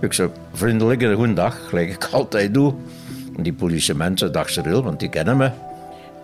Ik 0.00 0.12
zei, 0.12 0.28
vriendelijk 0.52 1.02
en 1.02 1.14
goede 1.14 1.32
dag, 1.32 1.68
gelijk 1.68 1.88
ik 1.88 2.08
altijd 2.12 2.54
doe. 2.54 2.74
Die 3.36 3.52
politiemensen, 3.52 4.32
dag 4.32 4.50
Cyril, 4.50 4.82
want 4.82 5.00
die 5.00 5.08
kennen 5.08 5.36
me. 5.36 5.50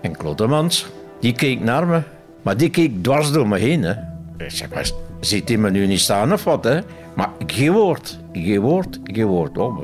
En 0.01 0.17
Klottemans, 0.17 0.87
die 1.21 1.33
keek 1.33 1.61
naar 1.61 1.87
me. 1.87 2.03
Maar 2.43 2.57
die 2.57 2.71
keek 2.71 3.03
dwars 3.03 3.33
door 3.33 3.49
me 3.49 3.59
heen. 3.59 3.83
Hè. 3.83 3.93
Ik 4.37 4.51
zeg, 4.51 4.69
maar 4.71 4.91
ziet 5.21 5.49
hij 5.49 5.59
me 5.59 5.71
nu 5.71 5.87
niet 5.87 6.01
staan 6.01 6.33
of 6.33 6.45
wat? 6.45 6.83
Maar 7.15 7.31
geen 7.47 7.73
woord, 7.73 8.19
geen 8.33 8.61
woord, 8.61 8.99
geen 9.05 9.27
woord. 9.27 9.59
Oh, 9.59 9.79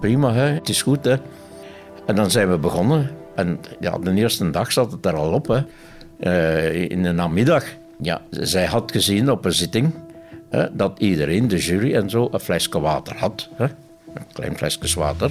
prima, 0.00 0.32
hè? 0.32 0.46
het 0.46 0.68
is 0.68 0.82
goed. 0.82 1.06
En 2.06 2.14
dan 2.14 2.30
zijn 2.30 2.50
we 2.50 2.58
begonnen. 2.58 3.10
En 3.34 3.60
ja, 3.80 3.98
de 3.98 4.14
eerste 4.14 4.50
dag 4.50 4.72
zat 4.72 4.92
het 4.92 5.06
er 5.06 5.14
al 5.14 5.32
op. 5.32 5.46
Hè? 5.46 5.60
Uh, 6.22 6.90
in 6.90 7.02
de 7.02 7.12
namiddag. 7.12 7.64
Ja, 8.00 8.20
zij 8.30 8.66
had 8.66 8.92
gezien 8.92 9.30
op 9.30 9.44
een 9.44 9.52
zitting 9.52 9.92
dat 10.72 10.98
iedereen, 10.98 11.48
de 11.48 11.58
jury 11.58 11.94
en 11.94 12.10
zo, 12.10 12.28
een 12.30 12.40
flesje 12.40 12.80
water 12.80 13.16
had. 13.16 13.48
Een 13.58 14.24
klein 14.32 14.56
flesje 14.56 14.98
water. 14.98 15.30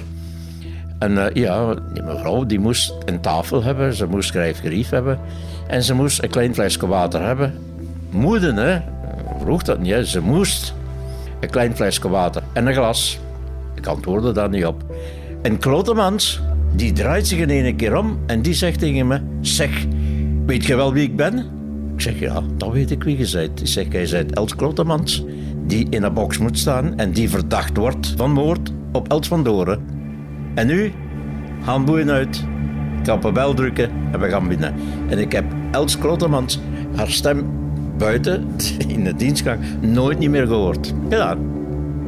En 0.98 1.12
uh, 1.12 1.26
ja, 1.32 1.74
die 1.74 2.02
mevrouw 2.02 2.46
die 2.46 2.58
moest 2.58 2.94
een 3.04 3.20
tafel 3.20 3.62
hebben, 3.62 3.94
ze 3.94 4.06
moest 4.06 4.28
schrijfgerief 4.28 4.90
hebben 4.90 5.18
en 5.66 5.82
ze 5.82 5.94
moest 5.94 6.22
een 6.22 6.30
klein 6.30 6.54
flesje 6.54 6.86
water 6.86 7.22
hebben. 7.22 7.54
Moeden, 8.10 8.56
hè? 8.56 8.80
vroeg 9.40 9.62
dat 9.62 9.78
niet, 9.78 10.06
ze 10.06 10.20
moest 10.20 10.74
een 11.40 11.50
klein 11.50 11.76
flesje 11.76 12.08
water 12.08 12.42
en 12.52 12.66
een 12.66 12.74
glas. 12.74 13.18
Ik 13.74 13.86
antwoordde 13.86 14.32
daar 14.32 14.48
niet 14.48 14.66
op. 14.66 14.84
En 15.42 15.58
Klotemans, 15.58 16.40
die 16.74 16.92
draait 16.92 17.26
zich 17.26 17.38
in 17.38 17.50
één 17.50 17.76
keer 17.76 17.96
om 17.96 18.18
en 18.26 18.42
die 18.42 18.54
zegt 18.54 18.78
tegen 18.78 19.06
me: 19.06 19.20
Zeg, 19.40 19.86
weet 20.46 20.64
je 20.64 20.76
wel 20.76 20.92
wie 20.92 21.02
ik 21.02 21.16
ben? 21.16 21.38
Ik 21.94 22.00
zeg, 22.00 22.18
ja, 22.18 22.42
dat 22.56 22.72
weet 22.72 22.90
ik 22.90 23.02
wie 23.02 23.18
je 23.18 23.30
bent. 23.32 23.60
Ik 23.60 23.66
zeg, 23.66 23.92
jij 23.92 24.08
bent 24.10 24.32
Els 24.32 24.56
Klotemans, 24.56 25.24
die 25.66 25.86
in 25.90 26.02
een 26.02 26.14
box 26.14 26.38
moet 26.38 26.58
staan 26.58 26.98
en 26.98 27.12
die 27.12 27.30
verdacht 27.30 27.76
wordt 27.76 28.14
van 28.16 28.32
moord 28.32 28.72
op 28.92 29.08
Els 29.08 29.28
van 29.28 29.44
Doren. 29.44 29.80
En 30.54 30.66
nu, 30.66 30.92
handboeien 31.64 32.10
uit, 32.10 32.44
ik 33.02 33.32
bel 33.32 33.54
drukken 33.54 33.90
en 34.12 34.20
we 34.20 34.28
gaan 34.28 34.48
binnen. 34.48 34.74
En 35.08 35.18
ik 35.18 35.32
heb 35.32 35.44
Els 35.70 35.98
Klotemans, 35.98 36.60
haar 36.96 37.10
stem 37.10 37.50
buiten, 37.98 38.46
in 38.94 39.04
de 39.04 39.14
dienstgang, 39.14 39.60
nooit 39.80 40.18
niet 40.18 40.30
meer 40.30 40.46
gehoord. 40.46 40.92
Ja, 41.08 41.36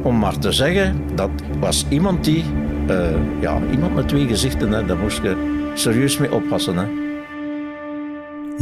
om 0.01 0.19
maar 0.19 0.37
te 0.37 0.51
zeggen, 0.51 1.01
dat 1.15 1.29
was 1.59 1.85
iemand 1.89 2.23
die, 2.23 2.43
uh, 2.89 3.05
ja, 3.41 3.59
iemand 3.71 3.95
met 3.95 4.07
twee 4.07 4.27
gezichten, 4.27 4.71
hè, 4.71 4.85
daar 4.85 4.97
moest 4.97 5.21
je 5.21 5.69
serieus 5.73 6.17
mee 6.17 6.33
oppassen. 6.33 6.77
Hè. 6.77 7.04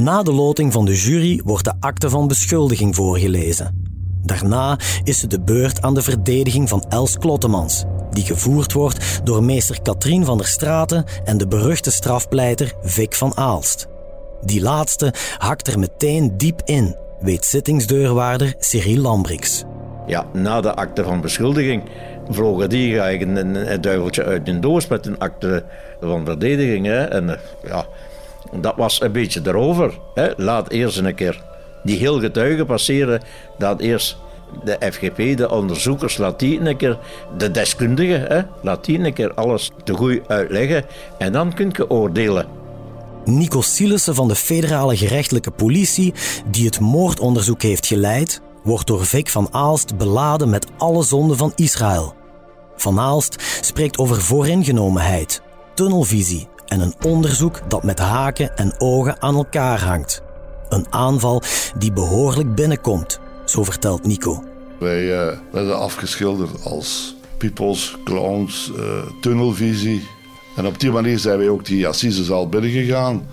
Na 0.04 0.24
de 0.24 0.34
loting 0.34 0.74
van 0.74 0.86
de 0.86 0.96
jury 0.96 1.42
wordt 1.46 1.64
de 1.64 1.74
akte 1.80 2.10
van 2.10 2.28
beschuldiging 2.28 2.96
voorgelezen. 2.96 3.82
Daarna 4.22 4.78
is 5.04 5.22
het 5.22 5.32
de 5.32 5.42
beurt 5.42 5.82
aan 5.82 5.94
de 5.94 6.02
verdediging 6.02 6.70
van 6.70 6.86
Els 6.90 7.18
Klottemans, 7.18 7.84
die 8.12 8.24
gevoerd 8.24 8.74
wordt 8.74 9.22
door 9.24 9.44
meester 9.44 9.82
Katrien 9.82 10.26
van 10.26 10.38
der 10.38 10.48
Straten 10.48 11.06
en 11.24 11.38
de 11.38 11.48
beruchte 11.48 11.92
strafpleiter 11.92 12.74
Vic 12.82 13.14
van 13.14 13.38
Aalst. 13.38 13.88
Die 14.42 14.62
laatste 14.62 15.14
hakt 15.38 15.68
er 15.68 15.80
meteen 15.80 16.38
diep 16.38 16.62
in, 16.66 16.96
weet 17.20 17.46
zittingsdeurwaarder 17.46 18.56
Cyril 18.60 19.02
Lambrix. 19.02 19.64
Ja, 20.08 20.26
na 20.34 20.62
de 20.62 20.76
akte 20.76 21.04
van 21.04 21.22
beschuldiging 21.22 21.84
vlogen 22.30 22.70
die 22.70 23.00
eigenlijk 23.00 23.38
een, 23.38 23.72
een 23.72 23.82
duiveltje 23.82 24.24
uit 24.24 24.46
de 24.46 24.60
doos 24.60 24.88
met 24.88 25.06
een 25.06 25.20
akte 25.20 25.64
van 26.02 26.26
verdediging. 26.26 26.86
Hè. 26.86 27.04
En 27.04 27.30
eh, 27.30 27.40
ja, 27.64 27.86
dat 28.62 28.76
was 28.76 29.02
een 29.02 29.12
beetje 29.12 29.42
erover. 29.44 30.00
Hè. 30.14 30.32
Laat 30.38 30.70
eerst 30.70 30.98
een 30.98 31.16
keer 31.16 31.42
die 31.84 31.98
heel 31.98 32.20
getuigen 32.20 32.66
passeren. 32.66 33.22
Dat 33.58 33.80
eerst 33.80 34.18
de 34.64 34.92
FGP, 34.92 35.38
de 35.38 35.50
onderzoekers, 35.50 36.18
laat 36.18 36.42
een 36.42 36.78
keer, 36.78 37.00
de 37.38 37.52
deskundigen, 37.52 38.22
hè, 38.22 38.42
laat 38.62 38.86
die 38.86 39.00
een 39.00 39.14
keer 39.14 39.34
alles 39.34 39.72
te 39.84 39.94
goed 39.94 40.20
uitleggen. 40.28 40.86
En 41.18 41.32
dan 41.32 41.54
kun 41.54 41.70
je 41.74 41.90
oordelen. 41.90 42.48
Nico 43.26 43.62
Sielissen 43.62 44.16
van 44.16 44.28
de 44.28 44.36
federale 44.36 44.98
gerechtelijke 44.98 45.52
politie, 45.52 46.14
die 46.46 46.66
het 46.66 46.80
moordonderzoek 46.80 47.62
heeft 47.62 47.86
geleid, 47.86 48.42
wordt 48.64 48.88
door 48.88 49.06
Vic 49.06 49.30
van 49.30 49.48
Aalst 49.52 49.98
beladen 49.98 50.50
met 50.50 50.68
alle 50.78 51.04
zonden 51.04 51.38
van 51.38 51.52
Israël. 51.56 52.14
Van 52.76 53.00
Aalst 53.00 53.44
spreekt 53.62 53.98
over 53.98 54.22
vooringenomenheid, 54.22 55.42
tunnelvisie 55.74 56.48
en 56.74 56.80
een 56.80 56.96
onderzoek 57.06 57.62
dat 57.68 57.84
met 57.84 58.00
haken 58.00 58.58
en 58.58 58.74
ogen 58.78 59.22
aan 59.22 59.36
elkaar 59.36 59.84
hangt. 59.84 60.22
Een 60.70 60.86
aanval 60.90 61.42
die 61.78 61.92
behoorlijk 61.92 62.56
binnenkomt, 62.56 63.20
zo 63.46 63.64
vertelt 63.64 64.06
Nico. 64.06 64.44
Wij 64.80 65.04
uh, 65.04 65.38
werden 65.52 65.80
afgeschilderd 65.80 66.66
als 66.66 67.16
peoples, 67.38 67.98
clowns, 68.04 68.72
uh, 68.78 68.84
tunnelvisie. 69.22 70.08
En 70.56 70.66
op 70.66 70.80
die 70.80 70.92
manier 70.92 71.20
zijn 71.20 71.38
wij 71.38 71.50
ook 71.50 71.66
die 71.66 71.88
assisezaal 71.88 72.50
binnengegaan. 72.50 73.28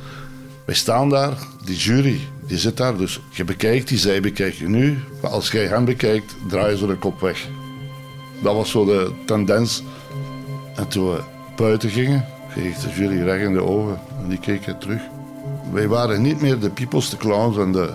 Wij 0.65 0.75
staan 0.75 1.09
daar, 1.09 1.33
die 1.65 1.77
jury, 1.77 2.21
die 2.47 2.59
zit 2.59 2.77
daar. 2.77 2.97
Dus 2.97 3.21
je 3.31 3.45
bekijkt 3.45 3.89
die, 3.89 3.99
zij 3.99 4.21
bekijken 4.21 4.71
nu. 4.71 4.99
Maar 5.23 5.31
als 5.31 5.51
jij 5.51 5.67
hem 5.67 5.85
bekijkt, 5.85 6.35
draaien 6.49 6.79
ze 6.79 6.87
de 6.87 6.97
kop 6.97 7.21
weg. 7.21 7.49
Dat 8.43 8.55
was 8.55 8.71
zo 8.71 8.85
de 8.85 9.13
tendens. 9.27 9.83
En 10.77 10.89
toen 10.89 11.11
we 11.11 11.21
buiten 11.57 11.91
gingen, 11.91 12.25
kreeg 12.51 12.97
jury 12.97 13.23
recht 13.23 13.45
in 13.45 13.53
de 13.53 13.63
ogen. 13.63 13.99
En 14.23 14.29
die 14.29 14.39
keken 14.39 14.79
terug. 14.79 15.01
Wij 15.73 15.89
waren 15.89 16.23
niet 16.23 16.41
meer 16.41 16.59
de 16.59 16.71
peoples, 16.71 17.11
de 17.11 17.17
clowns 17.17 17.57
en 17.57 17.73
de 17.73 17.91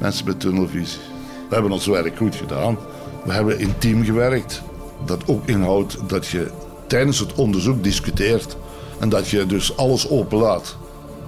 mensen 0.00 0.26
met 0.26 0.40
tunnelvisie. 0.40 1.00
We 1.48 1.54
hebben 1.54 1.72
ons 1.72 1.86
werk 1.86 2.16
goed 2.16 2.34
gedaan. 2.34 2.78
We 3.24 3.32
hebben 3.32 3.58
intiem 3.58 4.04
gewerkt. 4.04 4.62
Dat 5.04 5.28
ook 5.28 5.46
inhoudt 5.46 5.98
dat 6.08 6.26
je 6.26 6.50
tijdens 6.86 7.18
het 7.18 7.34
onderzoek 7.34 7.82
discuteert. 7.82 8.56
En 8.98 9.08
dat 9.08 9.28
je 9.28 9.46
dus 9.46 9.76
alles 9.76 10.08
openlaat. 10.08 10.76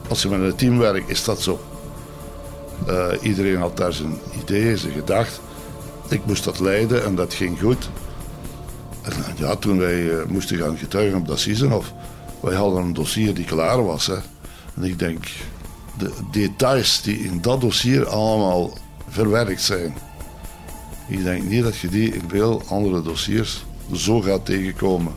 Als 0.09 0.23
je 0.23 0.29
met 0.29 0.41
een 0.41 0.57
team 0.57 0.79
werkt, 0.79 1.11
is 1.11 1.25
dat 1.25 1.41
zo. 1.41 1.61
Uh, 2.89 3.07
iedereen 3.23 3.57
had 3.57 3.77
daar 3.77 3.93
zijn 3.93 4.19
ideeën, 4.43 4.79
zijn 4.79 4.93
gedacht. 4.93 5.41
Ik 6.09 6.21
moest 6.25 6.45
dat 6.45 6.61
leiden 6.61 7.05
en 7.05 7.15
dat 7.15 7.35
ging 7.35 7.61
goed. 7.61 7.91
En 9.03 9.13
ja, 9.37 9.57
toen 9.57 9.79
wij 9.79 10.03
uh, 10.03 10.25
moesten 10.29 10.59
gaan 10.59 10.77
getuigen 10.77 11.19
op 11.19 11.27
dat 11.27 11.39
Siezenhof, 11.39 11.93
wij 12.41 12.55
hadden 12.55 12.83
een 12.83 12.93
dossier 12.93 13.35
die 13.35 13.45
klaar 13.45 13.85
was. 13.85 14.07
Hè. 14.07 14.17
En 14.75 14.83
ik 14.85 14.99
denk, 14.99 15.27
de 15.99 16.13
details 16.31 17.03
die 17.03 17.19
in 17.19 17.41
dat 17.41 17.61
dossier 17.61 18.07
allemaal 18.07 18.79
verwerkt 19.09 19.63
zijn, 19.63 19.95
ik 21.09 21.23
denk 21.23 21.43
niet 21.45 21.63
dat 21.63 21.79
je 21.79 21.89
die 21.89 22.15
in 22.15 22.25
veel 22.29 22.63
andere 22.69 23.03
dossiers 23.03 23.65
zo 23.95 24.21
gaat 24.21 24.45
tegenkomen. 24.45 25.15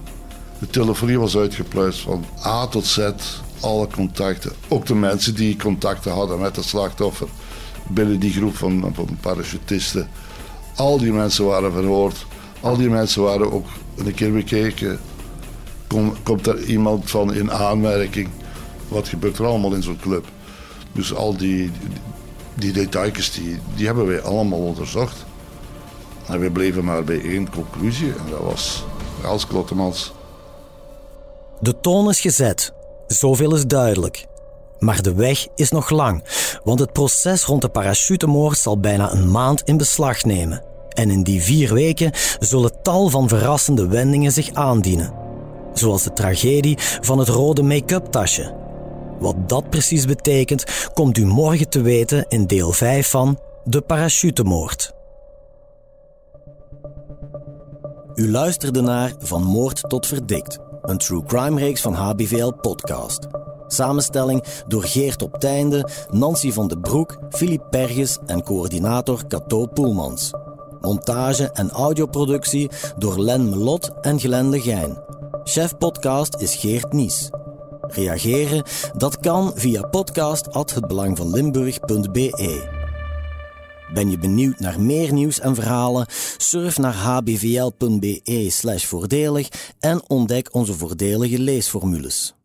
De 0.60 0.67
telefonie 0.67 1.19
was 1.19 1.38
uitgepluist 1.38 1.99
van 1.99 2.25
A 2.45 2.67
tot 2.67 2.86
Z, 2.86 3.12
alle 3.60 3.88
contacten. 3.88 4.51
Ook 4.67 4.86
de 4.86 4.95
mensen 4.95 5.36
die 5.36 5.57
contacten 5.57 6.12
hadden 6.12 6.39
met 6.39 6.55
het 6.55 6.65
slachtoffer 6.65 7.27
binnen 7.88 8.19
die 8.19 8.34
groep 8.34 8.55
van, 8.55 8.91
van 8.93 9.17
parachutisten. 9.21 10.10
Al 10.75 10.97
die 10.97 11.12
mensen 11.12 11.45
waren 11.45 11.71
verhoord. 11.71 12.25
Al 12.60 12.77
die 12.77 12.89
mensen 12.89 13.21
waren 13.21 13.51
ook 13.51 13.65
een 13.95 14.13
keer 14.13 14.31
bekeken. 14.31 14.99
Kom, 15.91 16.13
komt 16.23 16.47
er 16.47 16.63
iemand 16.63 17.10
van 17.10 17.34
in 17.34 17.51
aanmerking? 17.51 18.30
Wat 18.88 19.08
gebeurt 19.08 19.38
er 19.38 19.45
allemaal 19.45 19.73
in 19.73 19.84
zo'n 19.84 19.99
club? 20.01 20.25
Dus 20.91 21.13
al 21.13 21.38
die, 21.38 21.71
die 22.54 22.71
details 22.71 23.32
die, 23.32 23.60
die 23.75 23.86
hebben 23.86 24.08
wij 24.08 24.21
allemaal 24.21 24.60
onderzocht. 24.60 25.25
En 26.27 26.39
we 26.39 26.51
bleven 26.51 26.84
maar 26.84 27.04
bij 27.04 27.21
één 27.21 27.49
conclusie 27.49 28.08
en 28.08 28.30
dat 28.30 28.39
was 28.39 28.84
als 29.23 29.47
Klottemans. 29.47 30.13
De 31.60 31.80
toon 31.80 32.10
is 32.10 32.19
gezet. 32.19 32.73
Zoveel 33.08 33.56
is 33.56 33.65
duidelijk. 33.65 34.25
Maar 34.80 35.01
de 35.01 35.13
weg 35.13 35.47
is 35.56 35.71
nog 35.71 35.89
lang, 35.89 36.23
want 36.63 36.80
het 36.80 36.93
proces 36.93 37.43
rond 37.43 37.62
de 37.62 37.69
parachutemoord 37.69 38.58
zal 38.58 38.80
bijna 38.80 39.12
een 39.12 39.32
maand 39.32 39.62
in 39.62 39.77
beslag 39.77 40.23
nemen. 40.23 40.63
En 40.89 41.10
in 41.10 41.23
die 41.23 41.41
vier 41.41 41.73
weken 41.73 42.12
zullen 42.39 42.82
tal 42.82 43.10
van 43.10 43.27
verrassende 43.27 43.88
wendingen 43.88 44.32
zich 44.32 44.54
aandienen. 44.54 45.20
Zoals 45.73 46.03
de 46.03 46.13
tragedie 46.13 46.77
van 46.79 47.19
het 47.19 47.27
rode 47.27 47.63
make-up 47.63 48.05
tasje. 48.05 48.53
Wat 49.19 49.49
dat 49.49 49.69
precies 49.69 50.05
betekent, 50.05 50.89
komt 50.93 51.17
u 51.17 51.25
morgen 51.25 51.69
te 51.69 51.81
weten 51.81 52.25
in 52.27 52.47
deel 52.47 52.71
5 52.71 53.10
van 53.10 53.39
De 53.63 53.81
Parachutemoord. 53.81 54.93
U 58.15 58.31
luisterde 58.31 58.81
naar 58.81 59.13
Van 59.19 59.43
Moord 59.43 59.89
tot 59.89 60.07
Verdikt, 60.07 60.60
een 60.81 60.97
true 60.97 61.23
crime 61.23 61.60
reeks 61.60 61.81
van 61.81 61.93
HBVL 61.93 62.51
Podcast. 62.51 63.27
Samenstelling 63.67 64.43
door 64.67 64.84
Geert 64.84 65.21
op 65.21 65.39
Teinde, 65.39 65.89
Nancy 66.10 66.51
van 66.51 66.67
den 66.67 66.81
Broek, 66.81 67.17
Filip 67.29 67.67
Perges 67.69 68.17
en 68.25 68.43
coördinator 68.43 69.27
Cato 69.27 69.65
Poelmans. 69.65 70.31
Montage 70.81 71.51
en 71.51 71.69
audioproductie 71.69 72.69
door 72.97 73.19
Len 73.19 73.49
Melot 73.49 73.91
en 74.01 74.19
Glenn 74.19 74.49
Legijn. 74.49 74.97
Chef 75.43 75.77
podcast 75.77 76.41
is 76.41 76.56
Geert 76.56 76.93
Nies. 76.93 77.30
Reageren? 77.82 78.63
Dat 78.97 79.19
kan 79.19 79.51
via 79.56 79.82
podcast@hetbelangvanlimburg.be. 79.82 82.69
Ben 83.93 84.10
je 84.10 84.17
benieuwd 84.17 84.60
naar 84.60 84.82
meer 84.82 85.13
nieuws 85.13 85.39
en 85.39 85.56
verhalen? 85.56 86.06
Surf 86.38 86.77
naar 86.77 86.95
hbvl.be/voordelig 86.95 89.47
en 89.80 90.01
ontdek 90.08 90.54
onze 90.54 90.73
voordelige 90.73 91.39
leesformules. 91.39 92.36